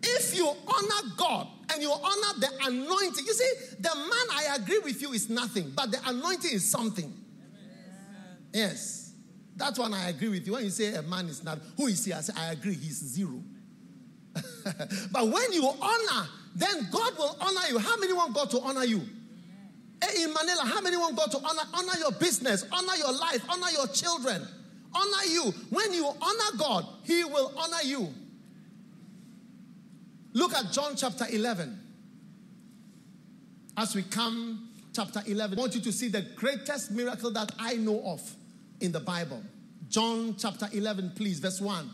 If 0.01 0.35
you 0.35 0.47
honor 0.47 1.13
God 1.15 1.47
and 1.71 1.79
you 1.81 1.91
honor 1.91 2.39
the 2.39 2.49
anointing, 2.65 3.23
you 3.23 3.33
see, 3.33 3.75
the 3.79 3.95
man 3.95 4.27
I 4.31 4.55
agree 4.55 4.79
with 4.79 4.99
you 4.99 5.13
is 5.13 5.29
nothing, 5.29 5.71
but 5.75 5.91
the 5.91 5.99
anointing 6.07 6.51
is 6.51 6.69
something. 6.69 7.13
Yes. 8.51 9.13
That 9.57 9.77
one 9.77 9.93
I 9.93 10.09
agree 10.09 10.29
with 10.29 10.47
you. 10.47 10.53
When 10.53 10.63
you 10.63 10.71
say 10.71 10.95
a 10.95 11.03
man 11.03 11.27
is 11.27 11.43
not, 11.43 11.59
who 11.77 11.85
is 11.85 12.03
he? 12.03 12.13
I 12.13 12.21
say, 12.21 12.33
I 12.35 12.51
agree, 12.53 12.73
he's 12.73 12.97
zero. 12.97 13.43
but 15.11 15.27
when 15.27 15.53
you 15.53 15.69
honor, 15.79 16.27
then 16.55 16.87
God 16.91 17.15
will 17.15 17.37
honor 17.39 17.67
you. 17.69 17.77
How 17.77 17.95
many 17.97 18.13
want 18.13 18.33
God 18.33 18.49
to 18.49 18.59
honor 18.59 18.85
you? 18.85 19.01
In 20.17 20.33
Manila, 20.33 20.63
how 20.65 20.81
many 20.81 20.97
want 20.97 21.15
God 21.15 21.29
to 21.29 21.37
honor, 21.37 21.61
honor 21.75 21.99
your 21.99 22.11
business, 22.13 22.65
honor 22.71 22.95
your 22.95 23.13
life, 23.13 23.45
honor 23.47 23.69
your 23.69 23.85
children? 23.87 24.47
Honor 24.93 25.25
you. 25.29 25.53
When 25.69 25.93
you 25.93 26.05
honor 26.05 26.57
God, 26.57 26.85
He 27.03 27.23
will 27.23 27.53
honor 27.57 27.83
you. 27.83 28.13
Look 30.33 30.53
at 30.53 30.71
John 30.71 30.95
chapter 30.95 31.25
11. 31.29 31.79
As 33.77 33.95
we 33.95 34.03
come, 34.03 34.69
chapter 34.93 35.21
11, 35.25 35.57
I 35.57 35.61
want 35.61 35.75
you 35.75 35.81
to 35.81 35.91
see 35.91 36.07
the 36.07 36.21
greatest 36.35 36.91
miracle 36.91 37.31
that 37.31 37.51
I 37.59 37.75
know 37.75 38.01
of 38.05 38.21
in 38.79 38.91
the 38.91 38.99
Bible. 38.99 39.41
John 39.89 40.35
chapter 40.37 40.67
11, 40.71 41.13
please, 41.15 41.39
verse 41.39 41.59
1. 41.59 41.89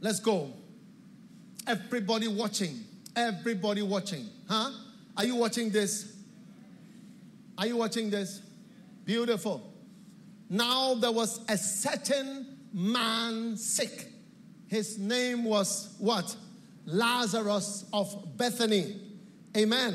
Let's 0.00 0.20
go. 0.20 0.52
Everybody 1.66 2.28
watching. 2.28 2.84
Everybody 3.16 3.82
watching. 3.82 4.26
Huh? 4.48 4.70
Are 5.16 5.24
you 5.24 5.34
watching 5.34 5.70
this? 5.70 6.14
Are 7.56 7.66
you 7.66 7.76
watching 7.76 8.10
this? 8.10 8.40
Beautiful. 9.04 9.72
Now 10.50 10.94
there 10.94 11.12
was 11.12 11.40
a 11.48 11.56
certain 11.56 12.58
man 12.72 13.56
sick. 13.56 14.06
His 14.68 14.98
name 14.98 15.44
was 15.44 15.94
what? 15.98 16.34
Lazarus 16.84 17.84
of 17.92 18.36
Bethany. 18.36 19.00
Amen. 19.56 19.94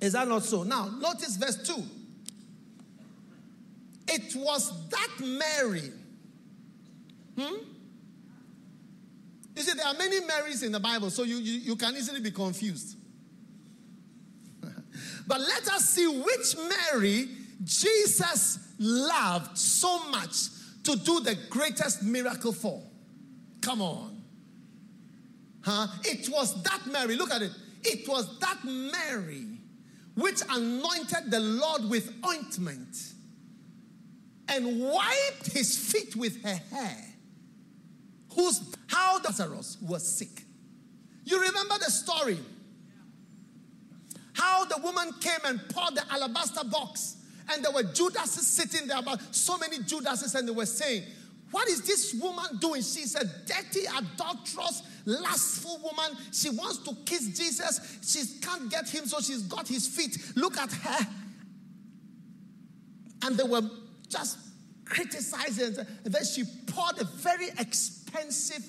Is 0.00 0.12
that 0.12 0.26
not 0.28 0.42
so? 0.42 0.62
Now, 0.64 0.88
notice 0.98 1.36
verse 1.36 1.56
2. 1.66 1.82
It 4.08 4.36
was 4.36 4.88
that 4.88 5.10
Mary. 5.20 5.90
Hmm? 7.38 7.54
You 9.56 9.62
see, 9.62 9.72
there 9.76 9.86
are 9.86 9.94
many 9.94 10.20
Marys 10.26 10.62
in 10.62 10.72
the 10.72 10.80
Bible, 10.80 11.10
so 11.10 11.22
you, 11.22 11.36
you, 11.36 11.60
you 11.60 11.76
can 11.76 11.94
easily 11.96 12.20
be 12.20 12.30
confused. 12.30 12.96
but 15.26 15.40
let 15.40 15.68
us 15.68 15.88
see 15.88 16.06
which 16.06 16.56
Mary 16.92 17.28
Jesus 17.62 18.58
loved 18.78 19.56
so 19.56 20.08
much 20.10 20.48
to 20.84 20.96
do 20.96 21.20
the 21.20 21.36
greatest 21.50 22.02
miracle 22.02 22.52
for. 22.52 22.82
Come 23.60 23.80
on. 23.82 24.22
Huh? 25.62 25.86
It 26.04 26.28
was 26.28 26.62
that 26.62 26.80
Mary, 26.90 27.16
look 27.16 27.30
at 27.30 27.42
it. 27.42 27.52
It 27.82 28.08
was 28.08 28.38
that 28.40 28.58
Mary 28.64 29.46
which 30.14 30.42
anointed 30.48 31.30
the 31.30 31.40
Lord 31.40 31.88
with 31.90 32.12
ointment. 32.26 32.96
and 34.46 34.78
wiped 34.80 35.52
his 35.52 35.76
feet 35.90 36.14
with 36.16 36.42
her 36.44 36.60
hair. 36.70 37.04
Whose 38.34 38.60
how 38.88 39.18
Lazarus 39.22 39.78
was 39.80 40.06
sick. 40.06 40.42
You 41.24 41.40
remember 41.40 41.76
the 41.78 41.90
story? 41.90 42.38
How 44.34 44.64
the 44.66 44.78
woman 44.82 45.12
came 45.20 45.40
and 45.44 45.60
poured 45.70 45.94
the 45.94 46.04
alabaster 46.12 46.64
box, 46.64 47.16
and 47.52 47.64
there 47.64 47.72
were 47.72 47.82
Judases 47.82 48.46
sitting 48.46 48.88
there, 48.88 48.98
about 48.98 49.20
so 49.34 49.58
many 49.58 49.78
Judases, 49.80 50.34
and 50.34 50.48
they 50.48 50.52
were 50.52 50.66
saying, 50.66 51.04
What 51.50 51.68
is 51.68 51.82
this 51.82 52.14
woman 52.14 52.44
doing? 52.58 52.82
She's 52.82 53.14
a 53.14 53.24
dirty, 53.24 53.86
adulterous, 53.86 54.82
lustful 55.04 55.78
woman. 55.82 56.16
She 56.32 56.50
wants 56.50 56.78
to 56.78 56.94
kiss 57.04 57.28
Jesus. 57.36 57.98
She 58.02 58.40
can't 58.40 58.70
get 58.70 58.88
him, 58.88 59.06
so 59.06 59.20
she's 59.20 59.42
got 59.42 59.68
his 59.68 59.86
feet. 59.86 60.16
Look 60.36 60.56
at 60.56 60.72
her. 60.72 61.06
And 63.22 63.36
they 63.36 63.44
were 63.44 63.62
just 64.08 64.38
criticizing. 64.84 65.76
And 66.04 66.14
then 66.14 66.24
she 66.24 66.44
poured 66.66 67.00
a 67.00 67.04
very 67.04 67.48
expensive 67.58 68.64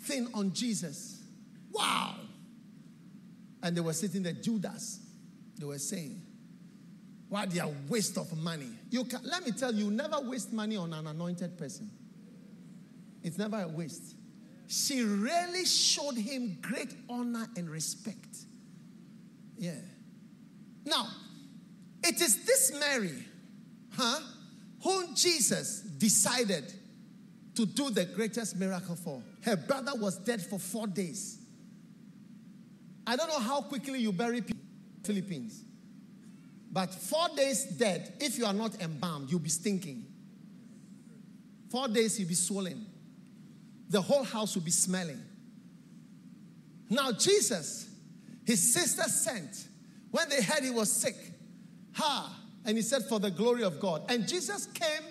thing 0.00 0.28
on 0.34 0.52
Jesus. 0.52 1.22
Wow. 1.70 2.14
And 3.62 3.76
they 3.76 3.80
were 3.80 3.92
sitting 3.92 4.22
there, 4.22 4.32
Judas. 4.32 5.00
They 5.58 5.66
were 5.66 5.78
saying, 5.78 6.22
why 7.28 7.46
they 7.46 7.60
are 7.60 7.70
waste 7.88 8.16
of 8.16 8.36
money. 8.38 8.70
You 8.90 9.04
can, 9.04 9.20
let 9.24 9.44
me 9.44 9.52
tell 9.52 9.74
you, 9.74 9.90
never 9.90 10.20
waste 10.20 10.52
money 10.52 10.76
on 10.76 10.92
an 10.92 11.06
anointed 11.06 11.58
person. 11.58 11.90
It's 13.22 13.38
never 13.38 13.60
a 13.60 13.68
waste. 13.68 14.14
She 14.66 15.02
really 15.02 15.64
showed 15.64 16.16
him 16.16 16.58
great 16.60 16.94
honor 17.08 17.46
and 17.56 17.68
respect. 17.68 18.38
Yeah. 19.56 19.72
Now, 20.84 21.08
it 22.02 22.20
is 22.20 22.44
this 22.44 22.72
Mary, 22.78 23.24
huh, 23.94 24.20
whom 24.82 25.14
Jesus 25.14 25.80
decided 25.80 26.72
to 27.56 27.66
do 27.66 27.90
the 27.90 28.04
greatest 28.04 28.56
miracle 28.56 28.94
for. 28.94 29.22
Her 29.42 29.56
brother 29.56 29.92
was 29.96 30.16
dead 30.18 30.40
for 30.40 30.58
four 30.58 30.86
days. 30.86 31.38
I 33.06 33.16
don't 33.16 33.28
know 33.28 33.40
how 33.40 33.62
quickly 33.62 33.98
you 34.00 34.12
bury 34.12 34.40
people 34.40 34.62
in 34.96 35.02
Philippines. 35.02 35.64
But 36.78 36.94
four 36.94 37.26
days 37.34 37.64
dead, 37.64 38.12
if 38.20 38.38
you 38.38 38.46
are 38.46 38.52
not 38.52 38.80
embalmed, 38.80 39.32
you'll 39.32 39.40
be 39.40 39.48
stinking. 39.48 40.06
Four 41.72 41.88
days, 41.88 42.20
you'll 42.20 42.28
be 42.28 42.36
swollen. 42.36 42.86
The 43.90 44.00
whole 44.00 44.22
house 44.22 44.54
will 44.54 44.62
be 44.62 44.70
smelling. 44.70 45.20
Now, 46.88 47.10
Jesus, 47.10 47.90
his 48.46 48.72
sister 48.72 49.02
sent 49.08 49.66
when 50.12 50.28
they 50.28 50.40
heard 50.40 50.62
he 50.62 50.70
was 50.70 50.92
sick. 50.92 51.16
Ha! 51.94 52.32
And 52.64 52.76
he 52.76 52.82
said, 52.84 53.02
For 53.08 53.18
the 53.18 53.32
glory 53.32 53.64
of 53.64 53.80
God. 53.80 54.04
And 54.08 54.28
Jesus 54.28 54.66
came 54.66 55.02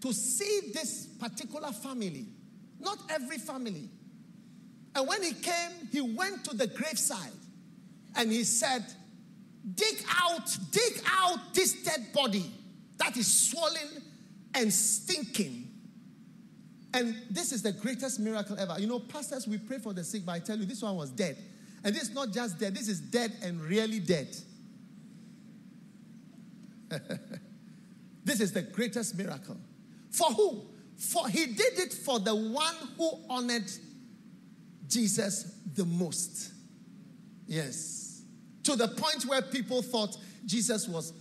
to 0.00 0.12
see 0.12 0.72
this 0.74 1.06
particular 1.20 1.70
family, 1.70 2.26
not 2.80 2.98
every 3.10 3.38
family. 3.38 3.90
And 4.96 5.06
when 5.06 5.22
he 5.22 5.34
came, 5.34 5.70
he 5.92 6.00
went 6.00 6.42
to 6.46 6.56
the 6.56 6.66
graveside 6.66 7.30
and 8.16 8.32
he 8.32 8.42
said, 8.42 8.84
Dig 9.74 10.04
out, 10.22 10.56
dig 10.70 11.02
out 11.06 11.52
this 11.52 11.82
dead 11.82 12.12
body 12.14 12.50
that 12.98 13.16
is 13.16 13.50
swollen 13.50 14.02
and 14.54 14.72
stinking. 14.72 15.68
And 16.94 17.16
this 17.30 17.52
is 17.52 17.62
the 17.62 17.72
greatest 17.72 18.20
miracle 18.20 18.58
ever. 18.58 18.76
You 18.78 18.86
know, 18.86 19.00
pastors, 19.00 19.46
we 19.46 19.58
pray 19.58 19.78
for 19.78 19.92
the 19.92 20.04
sick, 20.04 20.24
but 20.24 20.32
I 20.32 20.38
tell 20.38 20.56
you, 20.56 20.64
this 20.64 20.82
one 20.82 20.96
was 20.96 21.10
dead. 21.10 21.36
And 21.84 21.94
this 21.94 22.04
is 22.04 22.14
not 22.14 22.32
just 22.32 22.58
dead, 22.58 22.74
this 22.74 22.88
is 22.88 23.00
dead 23.00 23.32
and 23.42 23.60
really 23.60 24.00
dead. 24.00 24.34
this 28.24 28.40
is 28.40 28.52
the 28.52 28.62
greatest 28.62 29.18
miracle. 29.18 29.56
For 30.10 30.26
who? 30.32 30.62
For 30.96 31.28
he 31.28 31.46
did 31.46 31.78
it 31.78 31.92
for 31.92 32.18
the 32.18 32.34
one 32.34 32.74
who 32.96 33.18
honored 33.28 33.70
Jesus 34.88 35.58
the 35.74 35.84
most. 35.84 36.52
Yes. 37.46 38.05
To 38.66 38.74
the 38.74 38.88
point 38.88 39.24
where 39.26 39.42
people 39.42 39.80
thought 39.80 40.16
Jesus 40.44 40.88
was, 40.88 41.12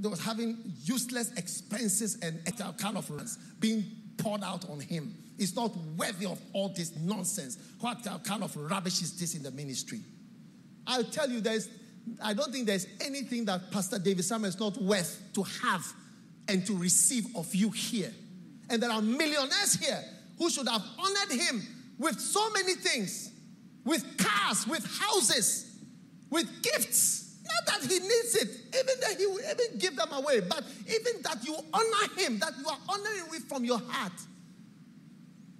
was 0.00 0.20
having 0.20 0.58
useless 0.82 1.32
expenses 1.32 2.18
and 2.20 2.40
kind 2.78 2.98
of 2.98 3.10
being 3.58 3.84
poured 4.18 4.44
out 4.44 4.68
on 4.68 4.80
him. 4.80 5.14
It's 5.38 5.56
not 5.56 5.74
worthy 5.96 6.26
of 6.26 6.38
all 6.52 6.68
this 6.68 6.94
nonsense. 6.96 7.58
What 7.80 8.06
kind 8.24 8.44
of 8.44 8.54
rubbish 8.54 9.00
is 9.00 9.18
this 9.18 9.34
in 9.34 9.42
the 9.42 9.50
ministry? 9.50 10.00
I'll 10.86 11.04
tell 11.04 11.28
you, 11.30 11.40
there's, 11.40 11.70
I 12.22 12.34
don't 12.34 12.52
think 12.52 12.66
there's 12.66 12.86
anything 13.00 13.46
that 13.46 13.70
Pastor 13.70 13.98
David 13.98 14.26
Samuel 14.26 14.50
is 14.50 14.60
not 14.60 14.76
worth 14.76 15.22
to 15.34 15.42
have 15.42 15.90
and 16.48 16.66
to 16.66 16.76
receive 16.76 17.34
of 17.34 17.54
you 17.54 17.70
here. 17.70 18.12
And 18.68 18.82
there 18.82 18.90
are 18.90 19.00
millionaires 19.00 19.74
here 19.80 20.02
who 20.36 20.50
should 20.50 20.68
have 20.68 20.82
honored 20.98 21.32
him 21.32 21.62
with 21.98 22.20
so 22.20 22.50
many 22.50 22.74
things 22.74 23.32
with 23.86 24.18
cars, 24.18 24.66
with 24.66 24.84
houses, 25.00 25.63
with 26.34 26.62
gifts. 26.62 27.36
Not 27.44 27.66
that 27.66 27.88
he 27.88 28.00
needs 28.00 28.34
it, 28.34 28.48
even 28.74 29.00
that 29.00 29.14
he 29.16 29.26
will 29.26 29.38
even 29.38 29.78
give 29.78 29.94
them 29.94 30.12
away, 30.12 30.40
but 30.40 30.64
even 30.80 31.22
that 31.22 31.44
you 31.44 31.54
honor 31.72 32.14
him, 32.16 32.38
that 32.40 32.52
you 32.58 32.66
are 32.66 32.78
honoring 32.88 33.32
him 33.32 33.42
from 33.42 33.64
your 33.64 33.78
heart. 33.78 34.12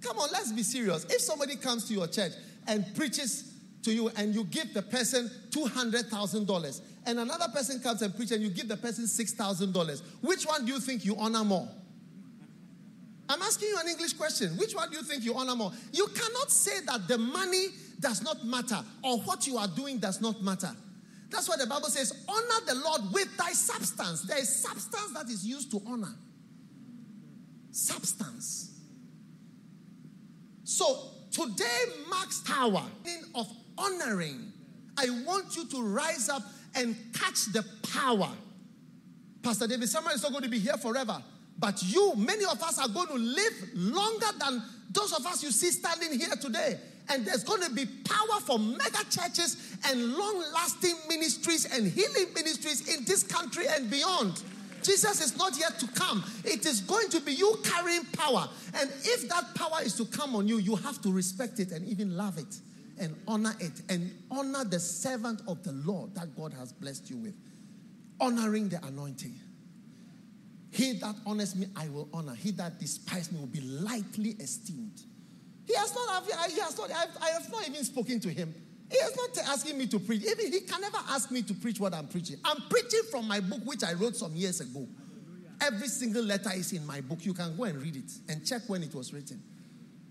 Come 0.01 0.19
on, 0.19 0.29
let's 0.33 0.51
be 0.51 0.63
serious. 0.63 1.05
If 1.05 1.21
somebody 1.21 1.55
comes 1.55 1.87
to 1.87 1.93
your 1.93 2.07
church 2.07 2.33
and 2.67 2.85
preaches 2.93 3.53
to 3.83 3.93
you 3.93 4.09
and 4.17 4.35
you 4.35 4.43
give 4.43 4.73
the 4.73 4.81
person 4.81 5.31
$200,000 5.51 6.81
and 7.05 7.19
another 7.19 7.47
person 7.53 7.79
comes 7.79 8.01
and 8.01 8.13
preaches 8.13 8.33
and 8.33 8.43
you 8.43 8.49
give 8.49 8.67
the 8.67 8.77
person 8.77 9.05
$6,000, 9.05 10.01
which 10.21 10.43
one 10.43 10.65
do 10.65 10.73
you 10.73 10.79
think 10.79 11.05
you 11.05 11.15
honor 11.17 11.45
more? 11.45 11.69
I'm 13.29 13.41
asking 13.41 13.69
you 13.69 13.77
an 13.79 13.87
English 13.87 14.13
question. 14.13 14.49
Which 14.57 14.75
one 14.75 14.89
do 14.89 14.97
you 14.97 15.03
think 15.03 15.23
you 15.23 15.35
honor 15.35 15.55
more? 15.55 15.71
You 15.93 16.07
cannot 16.07 16.51
say 16.51 16.81
that 16.87 17.07
the 17.07 17.17
money 17.17 17.67
does 17.99 18.21
not 18.21 18.43
matter 18.45 18.79
or 19.03 19.19
what 19.19 19.47
you 19.47 19.57
are 19.57 19.67
doing 19.67 19.97
does 19.99 20.21
not 20.21 20.41
matter. 20.41 20.71
That's 21.29 21.49
why 21.49 21.57
the 21.57 21.67
Bible 21.67 21.89
says, 21.89 22.23
honor 22.27 22.65
the 22.65 22.75
Lord 22.75 23.01
with 23.11 23.35
thy 23.37 23.51
substance. 23.51 24.21
There 24.23 24.37
is 24.37 24.63
substance 24.63 25.11
that 25.13 25.25
is 25.25 25.45
used 25.45 25.71
to 25.71 25.81
honor. 25.87 26.13
Substance. 27.71 28.79
So 30.63 31.11
today 31.31 31.83
marks 32.09 32.41
power 32.41 32.83
of 33.33 33.47
honoring. 33.77 34.51
I 34.97 35.09
want 35.25 35.55
you 35.57 35.65
to 35.65 35.81
rise 35.81 36.29
up 36.29 36.43
and 36.75 36.95
catch 37.13 37.45
the 37.51 37.65
power. 37.93 38.29
Pastor 39.41 39.67
David 39.67 39.89
Samuel 39.89 40.13
is 40.13 40.23
not 40.23 40.31
going 40.31 40.43
to 40.43 40.49
be 40.49 40.59
here 40.59 40.77
forever. 40.77 41.21
But 41.57 41.81
you, 41.83 42.13
many 42.15 42.45
of 42.45 42.61
us 42.61 42.79
are 42.79 42.87
going 42.87 43.07
to 43.07 43.15
live 43.15 43.53
longer 43.73 44.27
than 44.39 44.61
those 44.91 45.13
of 45.13 45.25
us 45.25 45.43
you 45.43 45.51
see 45.51 45.71
standing 45.71 46.17
here 46.17 46.35
today. 46.39 46.79
And 47.09 47.25
there's 47.25 47.43
going 47.43 47.61
to 47.61 47.71
be 47.71 47.85
power 47.85 48.39
for 48.41 48.57
mega 48.57 49.03
churches 49.09 49.77
and 49.87 50.15
long 50.15 50.43
lasting 50.53 50.95
ministries 51.07 51.65
and 51.65 51.87
healing 51.87 52.33
ministries 52.33 52.95
in 52.95 53.05
this 53.05 53.23
country 53.23 53.65
and 53.69 53.89
beyond. 53.89 54.41
Jesus 54.81 55.19
is 55.21 55.37
not 55.37 55.57
yet 55.57 55.79
to 55.79 55.87
come. 55.87 56.23
It 56.43 56.65
is 56.65 56.81
going 56.81 57.09
to 57.09 57.19
be 57.19 57.33
you 57.33 57.57
carrying 57.63 58.05
power. 58.05 58.47
And 58.75 58.89
if 59.03 59.27
that 59.29 59.55
power 59.55 59.81
is 59.83 59.95
to 59.95 60.05
come 60.05 60.35
on 60.35 60.47
you, 60.47 60.59
you 60.59 60.75
have 60.75 61.01
to 61.01 61.11
respect 61.11 61.59
it 61.59 61.71
and 61.71 61.87
even 61.87 62.15
love 62.15 62.37
it 62.37 62.59
and 62.99 63.15
honor 63.27 63.53
it 63.59 63.81
and 63.89 64.11
honor 64.31 64.63
the 64.63 64.79
servant 64.79 65.41
of 65.47 65.63
the 65.63 65.71
Lord 65.71 66.13
that 66.15 66.35
God 66.35 66.53
has 66.53 66.71
blessed 66.71 67.09
you 67.09 67.17
with. 67.17 67.33
Honoring 68.19 68.69
the 68.69 68.83
anointing. 68.85 69.33
He 70.71 70.93
that 70.99 71.15
honors 71.25 71.55
me, 71.55 71.67
I 71.75 71.87
will 71.89 72.07
honor. 72.13 72.35
He 72.35 72.51
that 72.51 72.79
despises 72.79 73.31
me 73.31 73.39
will 73.39 73.47
be 73.47 73.61
lightly 73.61 74.31
esteemed. 74.39 75.01
He 75.65 75.75
has 75.75 75.93
not, 75.93 76.23
he 76.49 76.59
has 76.59 76.77
not, 76.77 76.91
I 76.91 77.29
have 77.29 77.51
not 77.51 77.67
even 77.67 77.83
spoken 77.83 78.19
to 78.19 78.29
him. 78.29 78.53
He 78.89 78.97
is 78.97 79.15
not 79.15 79.37
asking 79.47 79.77
me 79.77 79.87
to 79.87 79.99
preach. 79.99 80.23
Even 80.23 80.51
he 80.51 80.61
can 80.61 80.79
never 80.79 80.99
ask 81.09 81.31
me 81.31 81.41
to 81.41 81.53
preach 81.55 81.79
what 81.79 81.93
I'm 81.93 82.07
preaching. 82.07 82.37
I'm 82.45 82.61
preaching 82.69 83.01
from 83.09 83.27
my 83.27 83.39
book, 83.39 83.61
which 83.65 83.83
I 83.83 83.93
wrote 83.93 84.15
some 84.15 84.35
years 84.35 84.61
ago. 84.61 84.87
Every 85.59 85.87
single 85.87 86.23
letter 86.23 86.51
is 86.53 86.71
in 86.73 86.85
my 86.85 87.01
book. 87.01 87.25
You 87.25 87.33
can 87.33 87.57
go 87.57 87.63
and 87.63 87.81
read 87.81 87.95
it 87.95 88.11
and 88.29 88.45
check 88.45 88.61
when 88.67 88.83
it 88.83 88.93
was 88.93 89.11
written. 89.13 89.41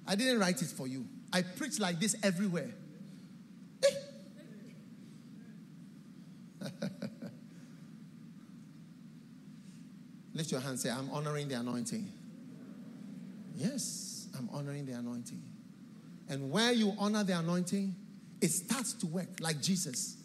I 0.06 0.16
didn't 0.16 0.40
write 0.40 0.60
it 0.60 0.68
for 0.68 0.88
you. 0.88 1.06
I 1.32 1.42
preach 1.42 1.78
like 1.78 2.00
this 2.00 2.16
everywhere. 2.22 2.70
Lift 10.34 10.50
your 10.50 10.60
hand 10.60 10.80
say, 10.80 10.90
I'm 10.90 11.08
honoring 11.10 11.48
the 11.48 11.54
anointing. 11.54 12.10
Yes, 13.56 14.13
I'm 14.36 14.48
honoring 14.52 14.86
the 14.86 14.92
anointing. 14.92 15.42
And 16.28 16.50
where 16.50 16.72
you 16.72 16.92
honor 16.98 17.24
the 17.24 17.38
anointing, 17.38 17.94
it 18.40 18.48
starts 18.48 18.92
to 18.94 19.06
work 19.06 19.40
like 19.40 19.60
Jesus. 19.60 20.16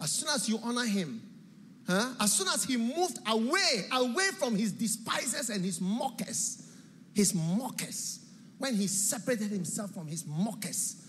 As 0.00 0.10
soon 0.12 0.28
as 0.28 0.48
you 0.48 0.58
honor 0.62 0.84
him, 0.84 1.22
huh? 1.86 2.12
as 2.20 2.32
soon 2.32 2.48
as 2.48 2.64
he 2.64 2.76
moved 2.76 3.18
away, 3.26 3.86
away 3.92 4.28
from 4.38 4.56
his 4.56 4.72
despisers 4.72 5.50
and 5.50 5.64
his 5.64 5.80
mockers, 5.80 6.62
his 7.14 7.34
mockers, 7.34 8.20
when 8.58 8.74
he 8.74 8.86
separated 8.86 9.50
himself 9.50 9.92
from 9.92 10.06
his 10.06 10.24
mockers, 10.26 11.06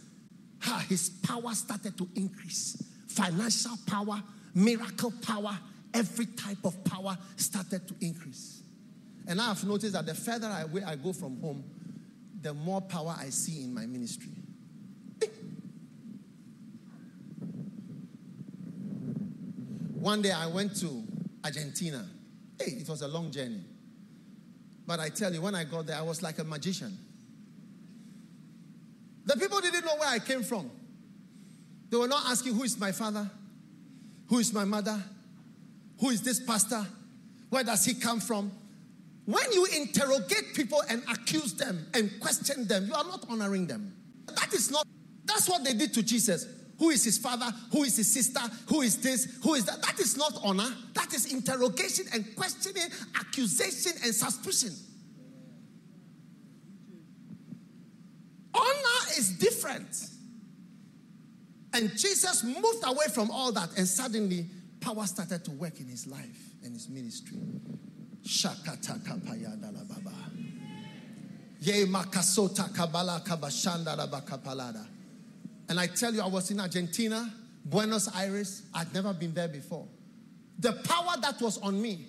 huh, 0.60 0.79
his 0.79 1.10
power 1.10 1.53
started 1.53 1.97
to 1.97 2.07
increase. 2.15 2.81
Financial 3.07 3.77
power, 3.88 4.21
miracle 4.53 5.13
power, 5.21 5.57
every 5.93 6.25
type 6.25 6.63
of 6.63 6.83
power 6.83 7.17
started 7.36 7.88
to 7.88 7.95
increase. 8.01 8.62
And 9.27 9.41
I 9.41 9.47
have 9.47 9.63
noticed 9.65 9.93
that 9.93 10.05
the 10.05 10.13
further 10.13 10.47
away 10.47 10.83
I 10.83 10.95
go 10.95 11.12
from 11.12 11.39
home, 11.41 11.63
the 12.41 12.54
more 12.54 12.82
power 12.82 13.15
I 13.17 13.30
see 13.30 13.63
in 13.63 13.73
my 13.73 13.86
ministry. 13.86 14.32
One 20.00 20.21
day 20.21 20.32
I 20.32 20.47
went 20.47 20.80
to 20.80 21.04
Argentina. 21.43 22.06
Hey, 22.60 22.71
it 22.71 22.88
was 22.88 23.02
a 23.02 23.08
long 23.08 23.32
journey. 23.32 23.62
But 24.86 25.02
I 25.02 25.10
tell 25.10 25.34
you, 25.34 25.41
when 25.41 25.54
I 25.54 25.65
got 25.65 25.88
there, 25.88 25.97
I 25.97 26.02
was 26.02 26.23
like 26.23 26.39
a 26.39 26.43
magician. 26.43 26.97
The 29.26 29.36
people 29.36 29.60
didn't 29.60 29.84
know 29.84 29.95
where 29.97 30.08
I 30.08 30.19
came 30.19 30.43
from. 30.43 30.71
They 31.89 31.97
were 31.97 32.08
not 32.08 32.23
asking, 32.28 32.54
Who 32.56 32.63
is 32.63 32.80
my 32.80 32.93
father? 32.93 33.30
Who 34.30 34.39
is 34.39 34.54
my 34.54 34.63
mother? 34.63 35.02
Who 36.00 36.10
is 36.10 36.21
this 36.21 36.39
pastor? 36.39 36.86
Where 37.50 37.63
does 37.63 37.84
he 37.84 37.93
come 37.95 38.19
from? 38.19 38.52
When 39.27 39.51
you 39.51 39.65
interrogate 39.75 40.53
people 40.55 40.81
and 40.89 41.03
accuse 41.11 41.53
them 41.53 41.85
and 41.93 42.09
question 42.21 42.65
them, 42.65 42.87
you 42.87 42.93
are 42.93 43.03
not 43.03 43.25
honoring 43.29 43.67
them. 43.67 43.93
That 44.25 44.53
is 44.53 44.71
not, 44.71 44.87
that's 45.25 45.49
what 45.49 45.65
they 45.65 45.73
did 45.73 45.93
to 45.95 46.01
Jesus. 46.01 46.47
Who 46.79 46.91
is 46.91 47.03
his 47.03 47.17
father? 47.17 47.47
Who 47.73 47.83
is 47.83 47.97
his 47.97 48.09
sister? 48.09 48.39
Who 48.69 48.83
is 48.83 49.01
this? 49.01 49.37
Who 49.43 49.55
is 49.55 49.65
that? 49.65 49.81
That 49.81 49.99
is 49.99 50.15
not 50.15 50.39
honor. 50.45 50.69
That 50.93 51.13
is 51.13 51.33
interrogation 51.33 52.05
and 52.13 52.25
questioning, 52.37 52.89
accusation 53.19 53.91
and 54.01 54.15
suspicion. 54.15 54.71
Honor 58.53 59.11
is 59.17 59.37
different. 59.37 60.07
And 61.73 61.89
Jesus 61.97 62.45
moved 62.45 62.83
away 62.85 63.07
from 63.13 63.29
all 63.29 63.51
that, 63.51 63.77
and 63.77 63.85
suddenly 63.85 64.45
power 64.79 65.05
started 65.05 65.43
to 65.43 65.51
work 65.51 65.81
in 65.81 65.87
his 65.87 66.07
life 66.07 66.53
and 66.63 66.73
his 66.73 66.87
ministry. 66.87 67.39
Shakata 68.25 68.99
kapayada 69.03 69.73
la 69.73 69.84
baba. 69.84 70.13
Ye 71.62 71.86
makasota 71.86 72.69
kabala 72.69 73.23
kabashanda 73.25 73.97
la 73.97 74.08
bakapalada. 74.08 74.86
And 75.69 75.80
I 75.80 75.88
tell 75.88 76.13
you, 76.13 76.21
I 76.21 76.27
was 76.27 76.49
in 76.51 76.60
Argentina, 76.60 77.32
Buenos 77.65 78.13
Aires. 78.15 78.63
I'd 78.73 78.93
never 78.93 79.13
been 79.13 79.34
there 79.34 79.47
before. 79.47 79.86
The 80.60 80.71
power 80.71 81.15
that 81.21 81.41
was 81.41 81.58
on 81.60 81.82
me, 81.82 82.06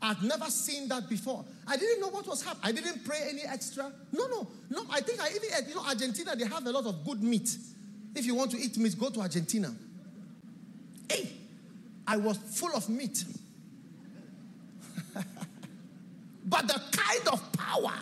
I'd 0.00 0.22
never 0.22 0.46
seen 0.46 0.88
that 0.88 1.08
before. 1.08 1.44
I 1.66 1.76
didn't 1.76 2.00
know 2.00 2.08
what 2.08 2.26
was 2.26 2.42
happening. 2.42 2.64
I 2.64 2.72
didn't 2.72 3.04
pray 3.04 3.28
any 3.28 3.42
extra. 3.42 3.92
No, 4.12 4.26
no, 4.26 4.48
no. 4.68 4.84
I 4.90 5.00
think 5.00 5.20
I 5.20 5.28
even 5.28 5.68
you 5.68 5.74
know, 5.76 5.84
Argentina, 5.86 6.34
they 6.34 6.44
have 6.46 6.66
a 6.66 6.70
lot 6.70 6.86
of 6.86 7.04
good 7.04 7.22
meat. 7.22 7.56
If 8.14 8.26
you 8.26 8.34
want 8.34 8.50
to 8.50 8.58
eat 8.58 8.76
meat, 8.78 8.98
go 8.98 9.10
to 9.10 9.20
Argentina. 9.20 9.72
Hey, 11.08 11.30
I 12.06 12.16
was 12.16 12.36
full 12.36 12.74
of 12.74 12.88
meat. 12.88 13.24
But 16.44 16.66
the 16.66 16.80
kind 16.92 17.28
of 17.28 17.52
power 17.52 17.94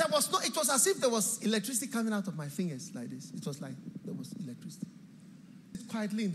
there 0.00 0.06
was 0.10 0.32
no, 0.32 0.38
it 0.38 0.56
was 0.56 0.70
as 0.70 0.86
if 0.86 0.98
there 0.98 1.10
was 1.10 1.42
electricity 1.42 1.90
coming 1.90 2.12
out 2.12 2.26
of 2.26 2.36
my 2.36 2.48
fingers 2.48 2.90
like 2.94 3.10
this. 3.10 3.32
It 3.36 3.46
was 3.46 3.60
like 3.60 3.72
there 4.04 4.14
was 4.14 4.32
electricity. 4.42 4.86
Quietly, 5.90 6.32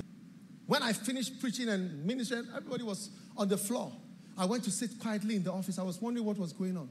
when 0.68 0.84
I 0.84 0.94
finished 0.94 1.40
preaching 1.40 1.70
and 1.70 2.06
ministering, 2.06 2.46
everybody 2.56 2.84
was 2.84 3.10
on 3.36 3.48
the 3.48 3.58
floor. 3.58 3.92
I 4.38 4.46
went 4.46 4.64
to 4.66 4.72
sit 4.72 5.00
quietly 5.00 5.36
in 5.36 5.44
the 5.44 5.52
office. 5.52 5.80
I 5.80 5.84
was 5.84 6.00
wondering 6.02 6.26
what 6.26 6.38
was 6.38 6.54
going 6.54 6.78
on. 6.78 6.90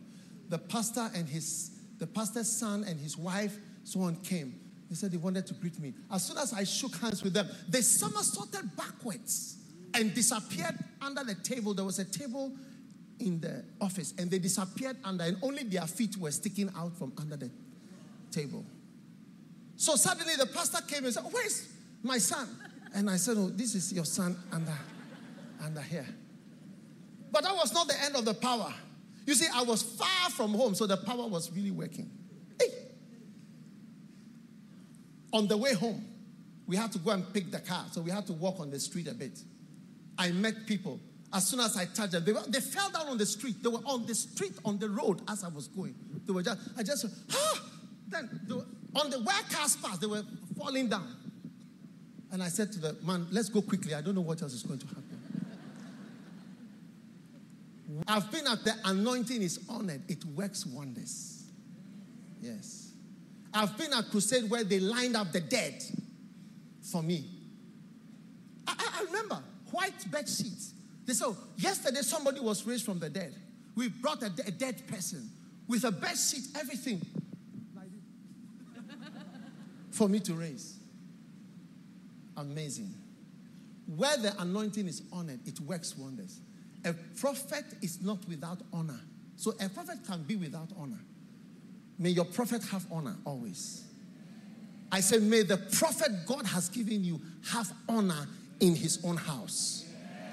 The 0.48 0.59
pastor 0.59 1.11
and 1.14 1.28
his, 1.28 1.70
the 1.98 2.07
pastor's 2.07 2.50
son 2.50 2.85
and 2.88 2.98
his 2.98 3.16
wife, 3.16 3.57
someone 3.85 4.16
came. 4.16 4.59
They 4.88 4.96
said 4.96 5.12
they 5.12 5.16
wanted 5.16 5.46
to 5.46 5.54
greet 5.54 5.78
me. 5.78 5.94
As 6.11 6.24
soon 6.24 6.38
as 6.38 6.52
I 6.52 6.64
shook 6.64 6.96
hands 6.96 7.22
with 7.22 7.35
them, 7.35 7.48
they 7.68 7.83
somersaulted 7.83 8.74
backwards 8.76 9.59
and 9.94 10.14
disappeared 10.14 10.78
under 11.00 11.24
the 11.24 11.35
table. 11.37 11.74
There 11.74 11.85
was 11.85 11.98
a 11.98 12.04
table 12.04 12.52
in 13.20 13.40
the 13.40 13.64
office 13.80 14.12
and 14.18 14.30
they 14.30 14.38
disappeared 14.38 14.96
under, 15.04 15.24
and 15.24 15.37
only 15.42 15.62
their 15.64 15.87
feet 15.87 16.16
were 16.16 16.30
sticking 16.30 16.70
out 16.76 16.96
from 16.96 17.12
under 17.18 17.37
the 17.37 17.50
table. 18.30 18.64
So 19.76 19.96
suddenly 19.96 20.35
the 20.37 20.46
pastor 20.46 20.83
came 20.87 21.04
and 21.04 21.12
said, 21.12 21.24
Where's 21.30 21.68
my 22.02 22.18
son? 22.18 22.48
And 22.94 23.11
I 23.11 23.16
said, 23.16 23.37
Oh, 23.38 23.48
this 23.48 23.74
is 23.74 23.92
your 23.92 24.04
son 24.04 24.37
under, 24.52 24.76
under 25.62 25.80
here. 25.80 26.07
But 27.30 27.42
that 27.42 27.54
was 27.54 27.72
not 27.72 27.88
the 27.88 28.00
end 28.02 28.14
of 28.16 28.24
the 28.24 28.35
power. 28.35 28.72
You 29.26 29.35
see, 29.35 29.46
I 29.52 29.62
was 29.62 29.83
far 29.83 30.30
from 30.30 30.54
home, 30.54 30.74
so 30.74 30.87
the 30.87 30.96
power 30.96 31.26
was 31.26 31.50
really 31.52 31.70
working. 31.70 32.11
Hey. 32.61 32.68
On 35.33 35.48
the 35.48 35.57
way 35.57 35.74
home, 35.74 36.04
we 36.66 36.76
had 36.76 36.92
to 36.92 36.98
go 36.98 37.11
and 37.11 37.33
pick 37.33 37.50
the 37.50 37.59
car, 37.59 37.87
so 37.90 38.00
we 38.00 38.11
had 38.11 38.26
to 38.26 38.33
walk 38.33 38.61
on 38.61 38.70
the 38.70 38.78
street 38.78 39.09
a 39.09 39.14
bit. 39.14 39.40
I 40.18 40.31
met 40.33 40.66
people. 40.66 41.00
As 41.33 41.48
soon 41.48 41.61
as 41.61 41.77
I 41.77 41.87
touched 41.87 42.12
them, 42.12 42.24
they, 42.24 42.33
were, 42.33 42.42
they 42.46 42.61
fell 42.61 42.90
down 42.90 43.09
on 43.09 43.18
the 43.18 43.27
street. 43.27 43.62
They 43.62 43.68
were 43.68 43.83
on 43.87 44.07
the 44.07 44.14
street, 44.14 44.53
on 44.64 44.79
the 44.79 44.88
road 44.88 45.20
as 45.29 45.42
I 45.42 45.48
was 45.48 45.66
going. 45.66 45.94
They 46.27 46.33
were 46.33 46.42
just, 46.42 46.61
I 46.77 46.83
just, 46.85 47.07
ah! 47.33 47.61
Then 48.09 48.40
were, 48.48 48.64
on 48.94 49.11
the 49.11 49.18
where 49.18 49.42
cars 49.50 49.77
passed, 49.77 50.00
they 50.00 50.07
were 50.07 50.22
falling 50.57 50.88
down. 50.88 51.09
And 52.31 52.42
I 52.42 52.48
said 52.48 52.72
to 52.72 52.79
the 52.79 52.96
man, 53.03 53.27
let's 53.33 53.48
go 53.48 53.62
quickly. 53.62 53.94
I 53.94 54.00
don't 54.00 54.14
know 54.14 54.20
what 54.20 54.42
else 54.42 54.53
is 54.53 54.62
going 54.62 54.79
to 54.81 54.87
happen. 54.87 55.05
I've 58.09 58.31
been 58.31 58.46
at 58.46 58.64
the 58.64 58.74
anointing 58.85 59.42
is 59.42 59.61
honored. 59.68 60.03
It 60.09 60.24
works 60.24 60.66
wonders. 60.66 61.44
Yes. 62.40 62.92
I've 63.53 63.77
been 63.79 63.92
at 63.92 64.11
crusade 64.11 64.50
where 64.50 64.64
they 64.64 64.81
lined 64.81 65.16
up 65.16 65.33
the 65.33 65.40
dead 65.40 65.83
for 66.83 67.03
me. 67.03 67.24
I, 68.66 68.74
I, 68.79 69.00
I 69.00 69.05
remember 69.05 69.42
white 69.75 70.11
bed 70.11 70.29
sheets. 70.29 70.73
They 71.05 71.13
said, 71.13 71.27
oh, 71.29 71.37
yesterday 71.57 72.01
somebody 72.01 72.41
was 72.41 72.65
raised 72.67 72.85
from 72.85 72.99
the 72.99 73.11
dead. 73.11 73.35
We 73.75 73.89
brought 73.89 74.23
a, 74.23 74.27
a 74.47 74.51
dead 74.51 74.87
person 74.87 75.29
with 75.69 75.85
a 75.85 75.91
bed 75.91 76.17
sheet, 76.17 76.45
everything 76.59 77.01
for 79.91 80.09
me 80.09 80.21
to 80.21 80.35
raise. 80.35 80.77
Amazing. 82.37 82.95
Where 83.97 84.17
the 84.17 84.35
anointing 84.41 84.87
is 84.87 85.03
honored, 85.13 85.41
it 85.47 85.61
works 85.61 85.99
wonders. 85.99 86.41
A 86.85 86.95
prophet 87.19 87.65
is 87.83 88.01
not 88.03 88.19
without 88.29 88.61
honor. 88.73 89.01
So 89.37 89.53
a 89.61 89.69
prophet 89.69 89.99
can 90.07 90.23
be 90.23 90.37
without 90.37 90.69
honor. 90.79 91.01
May 91.99 92.11
your 92.11 92.25
prophet 92.25 92.63
have 92.71 92.87
honor 92.91 93.17
always. 93.25 93.85
I 94.91 95.01
say, 95.01 95.19
may 95.19 95.43
the 95.43 95.57
prophet 95.57 96.11
God 96.27 96.47
has 96.47 96.69
given 96.69 97.05
you 97.05 97.21
have 97.51 97.73
honor 97.89 98.29
in 98.64 98.74
his 98.74 99.05
own 99.05 99.16
house. 99.16 99.85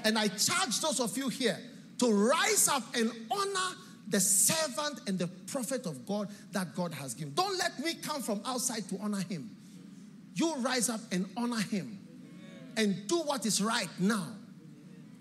And 0.06 0.18
I 0.18 0.30
charge 0.30 0.80
those 0.80 1.02
of 1.02 1.18
you 1.18 1.28
here 1.28 1.60
to 2.00 2.12
rise 2.12 2.70
up 2.70 2.84
and 2.96 3.12
honor 3.30 3.76
the 4.08 4.20
servant 4.20 5.02
and 5.08 5.20
the 5.20 5.28
prophet 5.28 5.86
of 5.86 6.06
God 6.06 6.30
that 6.54 6.74
God 6.74 6.94
has 6.94 7.14
given. 7.14 7.34
Don't 7.34 7.58
let 7.58 7.78
me 7.80 7.94
come 7.96 8.22
from 8.22 8.42
outside 8.46 8.88
to 8.90 8.98
honor 9.02 9.22
him. 9.30 9.50
You 10.34 10.56
rise 10.58 10.90
up 10.90 11.02
and 11.12 11.30
honor 11.36 11.60
him 11.60 12.00
and 12.78 13.06
do 13.08 13.18
what 13.18 13.46
is 13.46 13.62
right 13.62 13.90
now. 14.00 14.28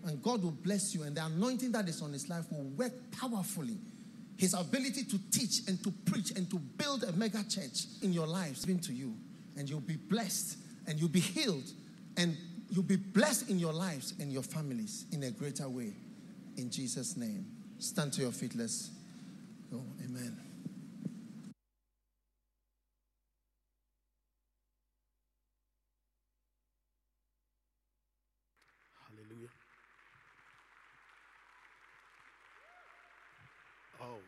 And 0.06 0.22
God 0.22 0.42
will 0.42 0.52
bless 0.52 0.94
you, 0.94 1.02
and 1.02 1.14
the 1.14 1.26
anointing 1.26 1.72
that 1.72 1.86
is 1.88 2.00
on 2.00 2.12
his 2.12 2.28
life 2.28 2.44
will 2.50 2.64
work 2.70 2.92
powerfully. 3.20 3.76
His 4.38 4.54
ability 4.54 5.04
to 5.04 5.18
teach 5.30 5.68
and 5.68 5.82
to 5.84 5.90
preach 6.06 6.30
and 6.30 6.48
to 6.48 6.58
build 6.58 7.04
a 7.04 7.12
mega 7.12 7.42
church 7.42 7.86
in 8.02 8.12
your 8.12 8.26
lives 8.26 8.64
given 8.64 8.80
to 8.82 8.94
you, 8.94 9.14
and 9.58 9.68
you'll 9.68 9.80
be 9.80 9.96
blessed 9.96 10.56
and 10.86 10.98
you'll 10.98 11.10
be 11.10 11.20
healed 11.20 11.70
and 12.16 12.36
you'll 12.70 12.84
be 12.84 12.96
blessed 12.96 13.50
in 13.50 13.58
your 13.58 13.72
lives 13.72 14.14
and 14.20 14.32
your 14.32 14.42
families 14.42 15.06
in 15.12 15.24
a 15.24 15.30
greater 15.30 15.68
way. 15.68 15.92
In 16.56 16.70
Jesus' 16.70 17.16
name. 17.16 17.46
Stand 17.78 18.12
to 18.14 18.22
your 18.22 18.30
feet. 18.30 18.54
Let's 18.54 18.90
go. 19.70 19.82
Amen. 20.04 20.36
Hallelujah. 29.08 29.48
Oh. 34.02 34.18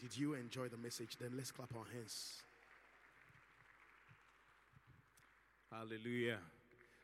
Did 0.00 0.16
you 0.16 0.34
enjoy 0.34 0.68
the 0.68 0.76
message? 0.76 1.16
Then 1.18 1.30
let's 1.36 1.50
clap 1.50 1.74
our 1.74 1.86
hands. 1.92 2.42
Hallelujah. 5.74 6.38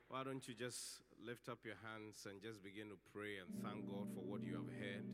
Why 0.09 0.23
don't 0.23 0.47
you 0.47 0.55
just 0.55 1.01
lift 1.27 1.49
up 1.49 1.59
your 1.65 1.75
hands 1.83 2.25
and 2.31 2.41
just 2.41 2.63
begin 2.63 2.89
to 2.89 2.97
pray 3.13 3.39
and 3.43 3.51
thank 3.65 3.85
God 3.91 4.07
for 4.15 4.21
what 4.21 4.45
you 4.45 4.55
have 4.55 4.71
heard? 4.79 5.05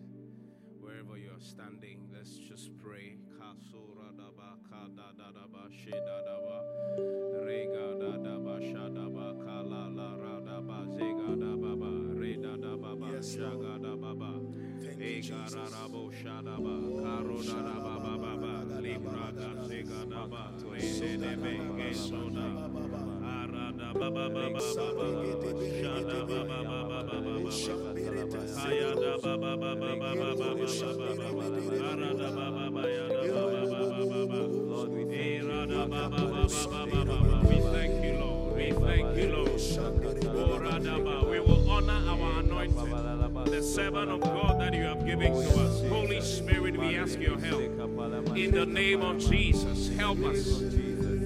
Wherever 0.79 1.17
you 1.17 1.31
are 1.31 1.41
standing, 1.41 2.07
let's 2.13 2.37
just 2.37 2.71
pray. 2.77 3.17
Yes, 13.13 13.37
Lord. 13.39 14.45
We 15.07 15.23
thank 37.61 38.05
you, 38.05 38.15
Lord. 38.19 38.57
We 38.57 38.73
thank 38.73 39.17
you, 39.17 39.37
Lord. 39.37 39.61
We 41.31 41.39
will 41.41 41.71
honor 41.71 42.03
our 42.09 42.43
the 43.57 43.63
servant 43.63 44.11
of 44.11 44.21
God 44.21 44.56
given 45.19 45.33
to 45.33 45.61
us. 45.61 45.83
Holy 45.89 46.21
Spirit, 46.21 46.77
we 46.77 46.97
ask 46.97 47.19
your 47.19 47.39
help. 47.39 47.62
In 48.37 48.51
the 48.51 48.67
name 48.67 49.03
of 49.03 49.19
Jesus, 49.19 49.89
help 49.97 50.19
us 50.25 50.45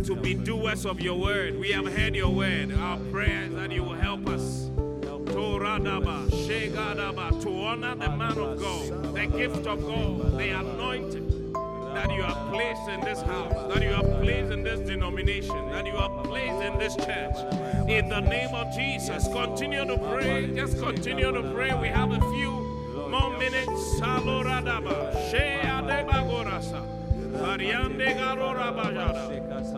to 0.07 0.17
be 0.21 0.35
doers 0.35 0.87
of 0.87 1.01
your 1.01 1.19
word. 1.19 1.59
We 1.59 1.73
have 1.73 1.87
heard 1.87 2.15
your 2.15 2.33
word. 2.33 2.73
Our 2.73 2.99
prayer 3.11 3.45
is 3.45 3.55
that 3.55 3.73
you 3.73 3.83
will 3.83 3.95
help 3.95 4.29
us 4.29 4.69
to 7.41 7.51
honor 7.63 7.95
the 7.95 8.11
man 8.17 8.39
of 8.39 8.59
God, 8.59 9.15
the 9.15 9.27
gift 9.27 9.67
of 9.67 9.81
God, 9.81 10.39
the 10.39 10.51
anointing 10.51 11.53
that 11.95 12.11
you 12.13 12.23
have 12.23 12.53
placed 12.53 12.89
in 12.89 13.01
this 13.01 13.21
house, 13.23 13.53
that 13.73 13.83
you 13.83 13.91
have 13.91 14.07
placed 14.21 14.53
in 14.53 14.63
this 14.63 14.81
denomination, 14.81 15.71
that 15.71 15.87
you 15.87 15.93
have 15.93 16.25
placed 16.25 16.63
in 16.63 16.79
this 16.79 16.95
church. 16.97 17.37
In 17.89 18.09
the 18.09 18.21
name 18.21 18.55
of 18.55 18.73
Jesus, 18.75 19.27
continue 19.29 19.85
to 19.85 19.99
pray. 19.99 20.53
Just 20.55 20.79
continue 20.79 21.33
to 21.33 21.43
pray. 21.53 21.75
We 21.81 21.89
have 21.89 22.13
a 22.13 22.21
few 22.33 22.60
minutes. 23.11 24.01
Saloradaba, 24.01 25.13
Sheadeba 25.31 26.23
Gorasa, 26.29 26.83
Ariande 27.43 28.17
Garora 28.17 28.73
Bajada, 28.73 29.25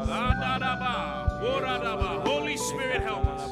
Adadaba, 0.07 1.41
Boradaba. 1.41 2.27
Holy 2.27 2.57
Spirit, 2.57 3.03
help 3.03 3.25
us. 3.27 3.51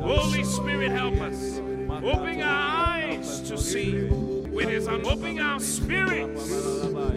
Holy 0.00 0.44
Spirit, 0.44 0.92
help 0.92 1.20
us. 1.20 1.58
Open 1.58 2.42
our 2.42 2.86
eyes 2.86 3.40
to 3.42 3.56
see 3.56 4.04
with 4.04 4.68
his 4.68 4.86
opening 4.88 5.40
our 5.40 5.60
spirits 5.60 6.50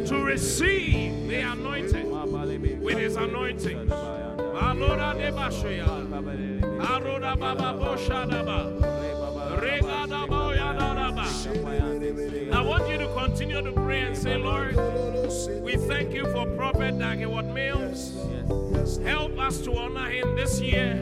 to 0.10 0.24
receive 0.24 1.28
the 1.30 1.42
anointing 1.42 2.82
with 2.82 2.98
his 2.98 3.16
anointing. 3.16 3.92
Alora 3.92 5.14
de 5.18 5.32
Bashaya, 5.32 6.08
Aroda 6.80 7.38
Baba 7.40 7.74
Boshadaba, 7.80 8.99
continue 13.40 13.62
to 13.62 13.72
pray 13.72 14.02
and 14.02 14.18
say, 14.18 14.36
Lord, 14.36 14.76
we 15.62 15.78
thank 15.78 16.14
you 16.14 16.26
for 16.34 16.46
Prophet 16.58 17.00
Dag 17.00 17.20
Heward-Mills. 17.20 18.18
Help 19.02 19.40
us 19.40 19.62
to 19.62 19.78
honor 19.78 20.10
him 20.10 20.36
this 20.36 20.60
year 20.60 20.94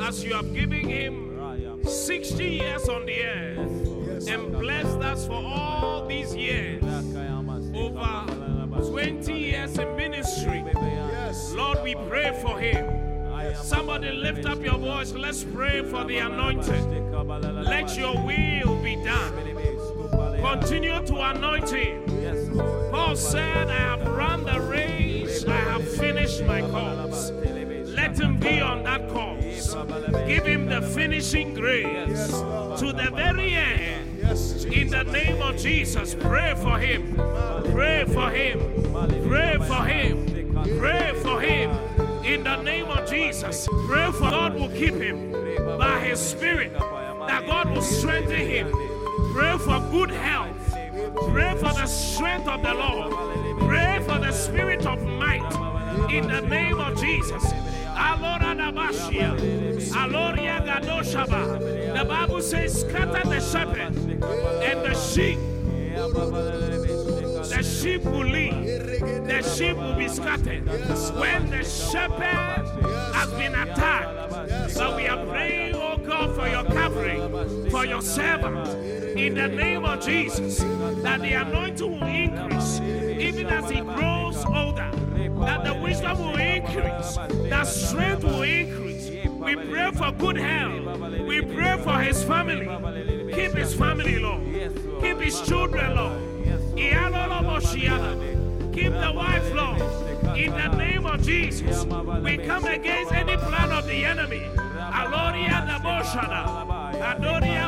as 0.00 0.24
you 0.24 0.32
have 0.32 0.54
given 0.54 0.88
him 0.88 1.78
60 1.84 2.42
years 2.42 2.88
on 2.88 3.04
the 3.04 3.22
earth 3.22 4.28
and 4.28 4.50
blessed 4.50 5.00
us 5.00 5.26
for 5.26 5.34
all 5.34 6.06
these 6.06 6.34
years. 6.34 6.82
Over 7.74 8.24
20 8.90 9.34
years 9.34 9.76
in 9.76 9.94
ministry. 9.94 10.64
Lord, 11.54 11.82
we 11.84 11.94
pray 12.08 12.32
for 12.40 12.58
him. 12.58 13.54
Somebody 13.56 14.10
lift 14.10 14.46
up 14.46 14.64
your 14.64 14.78
voice. 14.78 15.12
Let's 15.12 15.44
pray 15.44 15.82
for 15.82 16.04
the 16.04 16.16
anointed. 16.16 17.12
Let 17.66 17.94
your 17.98 18.14
will 18.24 18.82
be 18.82 18.96
done. 19.04 19.61
Continue 20.42 21.00
to 21.06 21.30
anoint 21.30 21.70
him. 21.70 22.04
Paul 22.90 23.16
said, 23.16 23.70
I 23.70 23.74
have 23.74 24.06
run 24.06 24.44
the 24.44 24.60
race, 24.60 25.44
I 25.46 25.56
have 25.56 25.88
finished 25.96 26.44
my 26.44 26.60
course. 26.60 27.30
Let 27.86 28.18
him 28.18 28.38
be 28.38 28.60
on 28.60 28.82
that 28.84 29.08
course. 29.08 29.74
Give 30.26 30.44
him 30.44 30.66
the 30.66 30.82
finishing 30.82 31.54
grace 31.54 32.28
to 32.28 32.92
the 32.92 33.10
very 33.14 33.54
end. 33.54 34.10
In 34.72 34.88
the 34.88 35.04
name 35.04 35.40
of 35.42 35.56
Jesus, 35.56 36.14
pray 36.14 36.54
for 36.56 36.78
him. 36.78 37.14
Pray 37.72 38.04
for 38.06 38.30
him. 38.30 38.58
Pray 39.28 39.58
for 39.58 39.84
him. 39.84 40.78
Pray 40.78 41.12
for 41.22 41.40
him. 41.40 41.70
In 42.24 42.44
the 42.44 42.62
name 42.62 42.86
of 42.86 43.08
Jesus, 43.08 43.68
pray 43.86 44.10
for 44.12 44.30
God 44.30 44.54
will 44.54 44.68
keep 44.68 44.94
him 44.94 45.32
by 45.78 45.98
his 46.00 46.20
spirit, 46.20 46.72
that 46.72 47.44
God 47.46 47.70
will 47.70 47.82
strengthen 47.82 48.36
him. 48.36 48.72
Pray 49.32 49.56
for 49.58 49.80
good 49.90 50.10
health. 50.10 50.56
Pray 51.30 51.54
for 51.54 51.72
the 51.72 51.86
strength 51.86 52.48
of 52.48 52.62
the 52.62 52.74
Lord. 52.74 53.12
Pray 53.60 53.98
for 54.06 54.18
the 54.18 54.30
spirit 54.32 54.84
of 54.86 55.02
might. 55.02 55.50
In 56.10 56.28
the 56.28 56.42
name 56.42 56.78
of 56.78 57.00
Jesus. 57.00 57.42
Aloria. 57.94 58.72
The 61.94 62.04
Bible 62.04 62.42
says, 62.42 62.80
scatter 62.80 63.28
the 63.28 63.40
shepherd 63.40 63.96
and 63.96 64.80
the 64.84 64.94
sheep. 64.94 65.38
The 67.48 67.62
sheep 67.62 68.04
will 68.04 68.26
leave. 68.26 68.64
The 69.26 69.42
sheep 69.42 69.76
will 69.76 69.94
be 69.94 70.08
scattered. 70.08 70.66
When 71.18 71.50
the 71.50 71.64
shepherd 71.64 72.66
has 73.14 73.30
been 73.32 73.54
attacked. 73.54 74.70
So 74.70 74.96
we 74.96 75.06
are 75.06 75.24
praying, 75.26 75.74
for 76.28 76.48
your 76.48 76.64
covering, 76.64 77.70
for 77.70 77.84
your 77.84 78.02
servant. 78.02 78.68
In 79.16 79.34
the 79.34 79.48
name 79.48 79.84
of 79.84 80.04
Jesus, 80.04 80.58
that 81.02 81.20
the 81.20 81.32
anointing 81.32 82.00
will 82.00 82.06
increase, 82.06 82.80
even 82.80 83.46
as 83.46 83.70
he 83.70 83.80
grows 83.80 84.44
older 84.44 84.92
that 85.44 85.64
the 85.64 85.74
wisdom 85.74 86.18
will 86.18 86.36
increase, 86.36 87.16
that 87.50 87.66
strength 87.66 88.24
will 88.24 88.42
increase. 88.42 89.10
We 89.26 89.56
pray 89.56 89.90
for 89.90 90.12
good 90.12 90.36
health. 90.36 91.00
We 91.26 91.40
pray 91.42 91.80
for 91.82 91.98
his 92.00 92.22
family. 92.22 92.66
Keep 93.32 93.52
his 93.52 93.74
family, 93.74 94.18
Lord. 94.18 94.42
Keep 95.00 95.18
his 95.18 95.40
children, 95.42 95.96
Lord. 95.96 96.20
Keep 98.72 98.92
the 98.92 99.12
wife, 99.14 99.54
Lord. 99.54 99.82
In 100.38 100.52
the 100.52 100.68
name 100.76 101.06
of 101.06 101.22
Jesus, 101.22 101.84
we 101.84 102.38
come 102.38 102.64
against 102.64 103.12
any 103.12 103.36
plan 103.36 103.72
of 103.72 103.86
the 103.86 104.04
enemy. 104.04 104.42
Aloria 104.92 105.66
da 105.66 105.78
Adoria. 107.00 107.62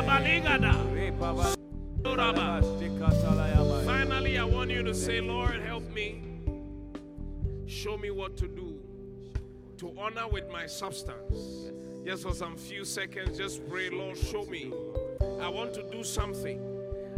Finally, 3.85 4.37
I 4.37 4.43
want 4.43 4.69
you 4.71 4.83
to 4.83 4.93
say, 4.93 5.21
Lord, 5.21 5.59
help 5.61 5.83
me. 5.91 6.21
Show 7.65 7.97
me 7.97 8.11
what 8.11 8.37
to 8.37 8.47
do 8.47 8.79
to 9.77 9.93
honor 9.97 10.27
with 10.31 10.49
my 10.49 10.65
substance. 10.65 11.71
Just 12.05 12.23
for 12.23 12.33
some 12.33 12.55
few 12.55 12.85
seconds, 12.85 13.37
just 13.37 13.67
pray, 13.67 13.89
Lord, 13.89 14.17
show 14.17 14.45
me. 14.45 14.71
I 15.41 15.49
want 15.49 15.73
to 15.73 15.83
do 15.91 16.03
something. 16.03 16.61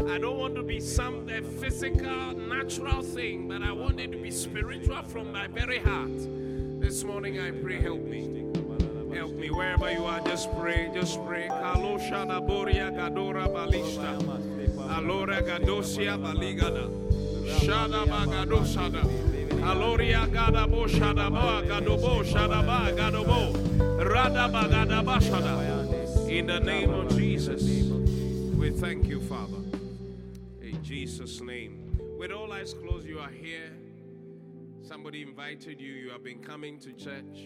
I 0.08 0.18
don't 0.18 0.38
want 0.38 0.56
to 0.56 0.64
be 0.64 0.80
some 0.80 1.28
physical, 1.60 2.34
natural 2.34 3.02
thing, 3.02 3.48
but 3.48 3.62
I 3.62 3.72
want 3.72 4.00
it 4.00 4.12
to 4.14 4.18
be 4.18 4.32
spiritual 4.32 5.04
from 5.04 5.32
my 5.32 5.48
very 5.48 5.80
heart. 5.80 6.18
This 6.80 7.04
morning 7.04 7.40
I 7.40 7.52
pray, 7.52 7.82
help 7.82 8.04
me. 8.04 8.57
Help 9.14 9.34
me 9.34 9.50
wherever 9.50 9.92
you 9.92 10.06
are. 10.06 10.20
Just 10.22 10.52
pray, 10.58 10.90
just 10.94 11.24
pray. 11.26 11.48
Kalo 11.48 11.98
shada 11.98 12.40
boria 12.46 12.92
gadora 12.92 13.48
balista. 13.48 14.18
Alora 14.98 15.42
gadosia 15.42 16.18
baligada. 16.18 16.90
Shada 17.60 18.06
bagado 18.06 18.64
shada. 18.66 19.02
Aloria 19.64 20.28
gadabo 20.28 20.88
shadaba 20.88 21.64
gadobo 21.68 22.24
shadaba 22.24 22.92
gadobo. 22.96 23.54
Radaba 24.00 24.70
gadaba 24.70 25.20
shada. 25.20 26.30
In 26.30 26.48
the 26.48 26.60
name 26.60 26.92
of 26.92 27.10
Jesus, 27.18 27.64
we 28.58 28.70
thank 28.70 29.08
you, 29.08 29.22
Father. 29.22 29.64
In 30.62 30.80
Jesus' 30.84 31.42
name. 31.42 31.84
With 32.20 32.32
all 32.32 32.52
eyes 32.52 32.74
closed, 32.74 33.08
you 33.08 33.20
are 33.20 33.30
here. 33.30 33.72
Somebody 34.82 35.22
invited 35.22 35.80
you. 35.80 35.94
You 35.94 36.10
have 36.10 36.24
been 36.24 36.40
coming 36.40 36.80
to 36.80 36.92
church, 36.94 37.46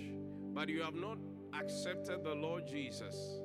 but 0.53 0.70
you 0.70 0.82
have 0.82 0.95
not 0.95 1.18
accepted 1.59 2.23
the 2.23 2.33
Lord 2.33 2.67
Jesus 2.67 3.41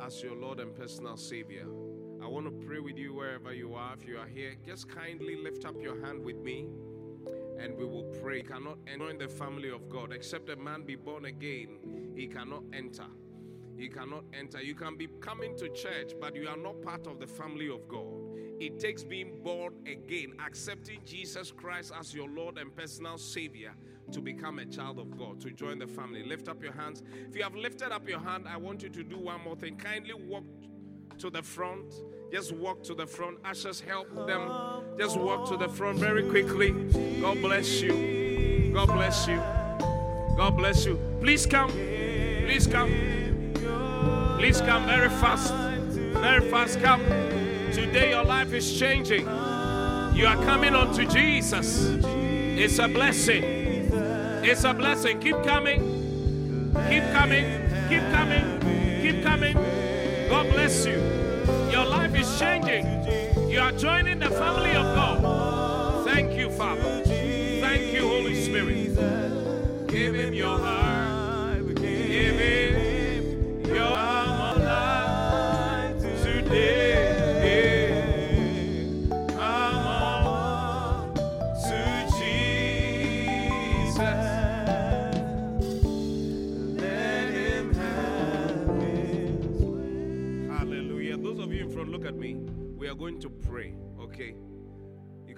as 0.00 0.22
your 0.22 0.36
Lord 0.36 0.60
and 0.60 0.74
personal 0.74 1.16
Savior. 1.16 1.66
I 2.22 2.26
want 2.26 2.46
to 2.46 2.66
pray 2.66 2.80
with 2.80 2.96
you 2.96 3.14
wherever 3.14 3.52
you 3.52 3.74
are. 3.74 3.94
If 3.94 4.06
you 4.06 4.18
are 4.18 4.26
here, 4.26 4.54
just 4.66 4.88
kindly 4.88 5.36
lift 5.36 5.64
up 5.64 5.80
your 5.80 6.04
hand 6.04 6.24
with 6.24 6.36
me 6.36 6.68
and 7.58 7.76
we 7.76 7.84
will 7.84 8.04
pray. 8.22 8.38
He 8.38 8.42
cannot 8.42 8.78
enter 8.86 9.16
the 9.16 9.28
family 9.28 9.70
of 9.70 9.88
God 9.88 10.12
except 10.12 10.50
a 10.50 10.56
man 10.56 10.82
be 10.82 10.96
born 10.96 11.24
again. 11.24 12.12
He 12.14 12.26
cannot 12.26 12.64
enter. 12.72 13.06
He 13.76 13.88
cannot 13.88 14.24
enter. 14.32 14.60
You 14.60 14.74
can 14.74 14.96
be 14.96 15.08
coming 15.20 15.56
to 15.58 15.68
church, 15.68 16.12
but 16.20 16.34
you 16.34 16.48
are 16.48 16.56
not 16.56 16.82
part 16.82 17.06
of 17.06 17.20
the 17.20 17.26
family 17.26 17.68
of 17.68 17.86
God. 17.88 18.36
It 18.60 18.80
takes 18.80 19.04
being 19.04 19.40
born 19.44 19.74
again, 19.86 20.34
accepting 20.44 21.00
Jesus 21.04 21.52
Christ 21.52 21.92
as 21.98 22.12
your 22.12 22.28
Lord 22.28 22.58
and 22.58 22.74
personal 22.74 23.18
Savior 23.18 23.74
to 24.12 24.20
become 24.20 24.58
a 24.58 24.66
child 24.66 24.98
of 24.98 25.16
God, 25.16 25.40
to 25.40 25.50
join 25.50 25.78
the 25.78 25.86
family. 25.86 26.22
Lift 26.22 26.48
up 26.48 26.62
your 26.62 26.72
hands. 26.72 27.02
If 27.28 27.36
you 27.36 27.42
have 27.42 27.54
lifted 27.54 27.92
up 27.92 28.08
your 28.08 28.20
hand, 28.20 28.46
I 28.48 28.56
want 28.56 28.82
you 28.82 28.88
to 28.88 29.02
do 29.02 29.18
one 29.18 29.42
more 29.42 29.56
thing. 29.56 29.76
Kindly 29.76 30.14
walk 30.14 30.44
to 31.18 31.30
the 31.30 31.42
front. 31.42 31.94
Just 32.32 32.52
walk 32.52 32.82
to 32.84 32.94
the 32.94 33.06
front. 33.06 33.38
Ushers, 33.44 33.80
help 33.80 34.14
them. 34.26 34.50
Just 34.98 35.16
walk 35.16 35.48
to 35.48 35.56
the 35.56 35.68
front 35.68 35.98
very 35.98 36.28
quickly. 36.28 36.70
God 37.20 37.40
bless 37.40 37.80
you. 37.80 38.70
God 38.72 38.88
bless 38.88 39.26
you. 39.26 39.36
God 40.36 40.56
bless 40.56 40.84
you. 40.84 40.98
Please 41.20 41.46
come. 41.46 41.70
Please 41.70 42.66
come. 42.66 42.90
Please 44.38 44.60
come 44.60 44.86
very 44.86 45.08
fast. 45.08 45.52
Very 45.52 46.48
fast. 46.50 46.80
Come. 46.80 47.00
Today 47.72 48.10
your 48.10 48.24
life 48.24 48.52
is 48.52 48.78
changing. 48.78 49.22
You 49.22 50.26
are 50.26 50.36
coming 50.44 50.74
unto 50.74 51.06
Jesus. 51.06 51.86
It's 52.60 52.78
a 52.78 52.88
blessing. 52.88 53.57
It's 54.50 54.64
a 54.64 54.72
blessing. 54.72 55.20
Keep 55.20 55.42
coming. 55.44 56.72
Keep 56.88 57.04
coming. 57.12 57.44
Keep 57.90 58.00
coming. 58.10 59.02
Keep 59.02 59.22
coming. 59.22 59.54
God 60.30 60.50
bless 60.50 60.86
you. 60.86 60.96
Your 61.70 61.84
life 61.84 62.14
is 62.14 62.38
changing. 62.38 62.86
You 63.50 63.60
are 63.60 63.72
joining 63.72 64.18
the 64.18 64.30
family 64.30 64.70
of 64.70 64.86
God. 64.96 65.37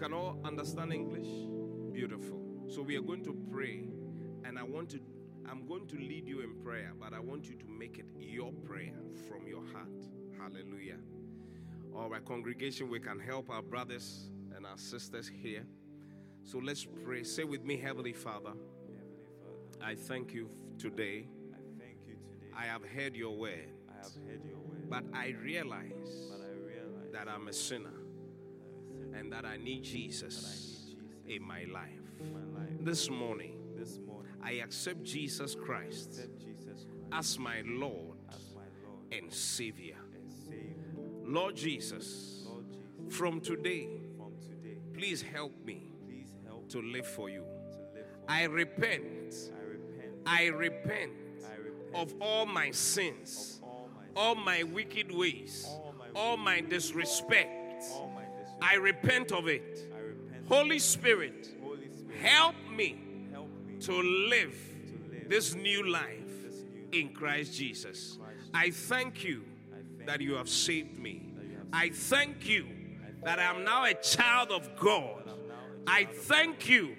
Can 0.00 0.14
all 0.14 0.38
understand 0.46 0.94
English? 0.94 1.28
Beautiful. 1.92 2.40
So 2.68 2.80
we 2.80 2.96
are 2.96 3.02
going 3.02 3.22
to 3.24 3.36
pray, 3.52 3.84
and 4.44 4.58
I 4.58 4.62
want 4.62 4.88
to, 4.90 5.00
I'm 5.46 5.66
going 5.66 5.86
to 5.88 5.96
lead 5.96 6.26
you 6.26 6.40
in 6.40 6.54
prayer, 6.64 6.92
but 6.98 7.12
I 7.12 7.20
want 7.20 7.44
you 7.44 7.54
to 7.56 7.66
make 7.66 7.98
it 7.98 8.06
your 8.18 8.50
prayer 8.50 8.94
from 9.28 9.46
your 9.46 9.62
heart. 9.74 9.92
Hallelujah. 10.40 10.96
All 11.94 12.08
right, 12.08 12.24
congregation, 12.24 12.88
we 12.88 12.98
can 12.98 13.20
help 13.20 13.50
our 13.50 13.60
brothers 13.60 14.30
and 14.56 14.64
our 14.64 14.78
sisters 14.78 15.28
here. 15.28 15.66
So 16.44 16.56
let's 16.58 16.86
pray. 17.04 17.22
Say 17.22 17.44
with 17.44 17.62
me, 17.64 17.76
Heavenly 17.76 18.14
Father, 18.14 18.52
I 19.84 19.96
thank 19.96 20.32
you 20.32 20.48
today. 20.78 21.28
I 21.52 21.58
thank 21.78 21.98
you 22.08 22.14
today. 22.14 22.54
I 22.56 22.64
have 22.64 22.84
heard 22.86 23.14
your 23.14 23.36
word, 23.36 23.68
I 23.90 24.02
have 24.02 24.14
heard 24.26 24.44
your 24.46 24.60
word, 24.60 24.88
but 24.88 25.04
I 25.12 25.34
realize 25.42 26.30
but 26.30 26.40
I 26.40 26.52
realize 26.54 27.12
that 27.12 27.28
I'm 27.28 27.48
a 27.48 27.52
sinner 27.52 27.90
that 27.90 27.96
I 27.96 27.98
sin 27.98 27.99
and 29.14 29.32
that 29.32 29.44
I 29.44 29.56
need 29.56 29.82
Jesus 29.82 30.42
that 30.42 30.48
I 30.48 30.52
need 30.52 30.62
Jesus 30.62 31.36
in 31.36 31.42
my 31.42 31.64
life. 31.72 31.90
in 32.20 32.32
my 32.32 32.60
life. 32.60 32.70
This 32.80 33.10
morning, 33.10 33.56
I 34.42 34.52
accept 34.52 35.02
Jesus 35.04 35.54
Christ 35.54 36.08
accept 36.08 36.38
Jesus 36.38 36.86
Christ 36.86 36.86
as 37.12 37.38
my 37.38 37.62
Lord 37.64 38.18
as 38.28 38.52
my 38.54 38.62
Lord 38.84 39.12
and 39.12 39.32
Savior. 39.32 39.96
Lord 41.24 41.56
Jesus, 41.56 42.46
from 43.08 43.40
today, 43.40 43.88
please 44.94 45.22
help 45.22 45.52
me 45.64 45.92
to 46.68 46.80
live 46.82 47.06
for 47.06 47.28
you. 47.28 47.44
to 47.44 47.94
live 47.94 48.06
for 48.16 48.26
I 48.28 48.44
repent, 48.44 49.34
I 49.56 49.64
repent. 49.64 50.12
I 50.26 50.46
repent 50.46 51.12
I 51.46 51.56
repent 51.56 51.94
of 51.94 52.14
all 52.20 52.46
my 52.46 52.70
sins, 52.70 53.60
all 54.16 54.34
my 54.34 54.62
wicked 54.62 55.12
ways, 55.12 55.66
all 56.14 56.36
my 56.36 56.60
disrespect. 56.60 57.84
All 58.62 58.68
my 58.68 58.76
disrespect. 58.76 59.08
I 59.08 59.08
repent 59.08 59.32
of 59.32 59.48
it. 59.48 59.88
Repent. 59.92 60.48
Holy 60.48 60.78
Spirit, 60.78 61.54
Holy 61.62 61.90
Spirit, 61.92 62.20
help 62.20 62.54
me 62.74 62.98
help 63.32 63.48
me 63.66 63.78
to 63.80 63.92
live 63.92 64.58
to 64.86 65.12
live 65.12 65.28
this 65.28 65.54
new 65.54 65.88
life 65.90 66.42
this 66.44 66.62
new 66.92 67.00
in 67.00 67.12
Christ 67.14 67.54
Jesus. 67.54 68.18
Christ 68.20 68.50
I 68.54 68.70
thank 68.70 69.24
you 69.24 69.44
I 69.72 69.76
thank 69.76 70.06
that 70.06 70.20
you 70.20 70.34
have 70.34 70.48
saved 70.48 70.98
me. 70.98 71.32
have 71.56 71.66
I 71.72 71.90
thank 71.90 72.48
you 72.48 72.66
that 73.22 73.38
I 73.38 73.44
am 73.44 73.64
now 73.64 73.84
a 73.84 73.94
child 73.94 74.50
of 74.50 74.76
God. 74.76 75.22
I'm 75.22 75.48
now 75.48 75.54
a 75.86 75.90
I 75.90 76.04
thank 76.06 76.68
you 76.68 76.96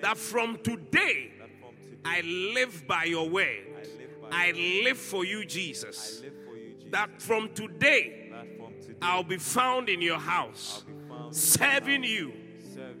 that 0.00 0.16
from 0.16 0.58
today 0.62 1.32
that 1.38 1.50
from 1.60 1.74
today 1.82 1.98
I 2.04 2.20
live 2.22 2.86
by 2.86 3.04
your 3.04 3.28
word. 3.28 3.66
I 3.76 3.80
live 3.98 4.20
by 4.22 4.28
I 4.30 4.46
your 4.48 4.84
live 4.84 4.98
for 4.98 5.24
you, 5.24 5.44
Jesus. 5.44 6.22
live 6.22 6.34
for 6.46 6.56
you, 6.56 6.74
Jesus. 6.74 6.90
That 6.92 7.20
from 7.20 7.52
today 7.54 8.30
that 8.32 8.56
from 8.56 8.72
today 8.80 8.98
I'll 9.02 9.22
be 9.24 9.36
found 9.38 9.88
in 9.88 10.00
your 10.00 10.18
house, 10.18 10.84
I'll 11.34 11.80
be 11.80 11.86
found 11.86 11.88
in 11.88 12.02
your 12.04 12.04
serving 12.04 12.04
you. 12.04 12.32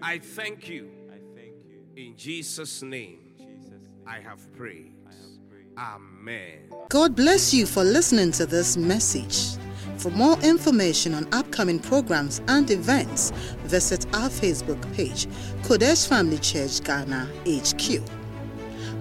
I 0.02 0.18
thank 0.18 0.68
you. 0.68 0.90
I 1.08 1.18
thank 1.36 1.54
you. 1.68 2.04
In 2.04 2.16
Jesus' 2.16 2.82
name, 2.82 3.18
In 3.38 3.46
Jesus' 3.60 3.70
name, 3.70 4.04
I 4.06 4.18
have 4.20 4.52
prayed. 4.56 4.92
I 5.06 5.10
have 5.10 5.48
prayed. 5.48 5.78
Amen. 5.78 6.70
God 6.88 7.14
bless 7.14 7.54
you 7.54 7.66
for 7.66 7.84
listening 7.84 8.32
to 8.32 8.46
this 8.46 8.76
message. 8.76 9.56
For 9.98 10.10
more 10.10 10.38
information 10.40 11.14
on 11.14 11.32
upcoming 11.32 11.78
programs 11.78 12.42
and 12.48 12.68
events, 12.70 13.30
visit 13.64 14.04
our 14.14 14.28
Facebook 14.28 14.80
page, 14.94 15.26
Qodesh 15.62 16.08
Family 16.08 16.38
Church 16.38 16.82
Ghana 16.82 17.30
HQ. 17.46 18.02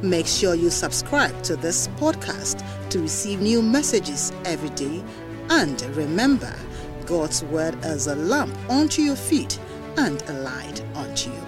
Make 0.04 0.28
sure 0.28 0.54
you 0.54 0.70
subscribe 0.70 1.42
to 1.44 1.56
this 1.56 1.88
podcast 2.00 2.64
to 2.90 3.00
receive 3.00 3.42
new 3.42 3.62
messages 3.62 4.32
every 4.46 4.70
day. 4.72 5.04
And 5.50 5.82
remember, 5.96 6.54
God's 7.06 7.44
word 7.46 7.76
as 7.84 8.08
a 8.08 8.16
lamp 8.16 8.56
unto 8.70 9.02
your 9.02 9.16
feet 9.16 9.60
and 9.98 10.22
a 10.30 10.34
light 10.34 10.84
unto 10.96 11.32
your 11.32 11.43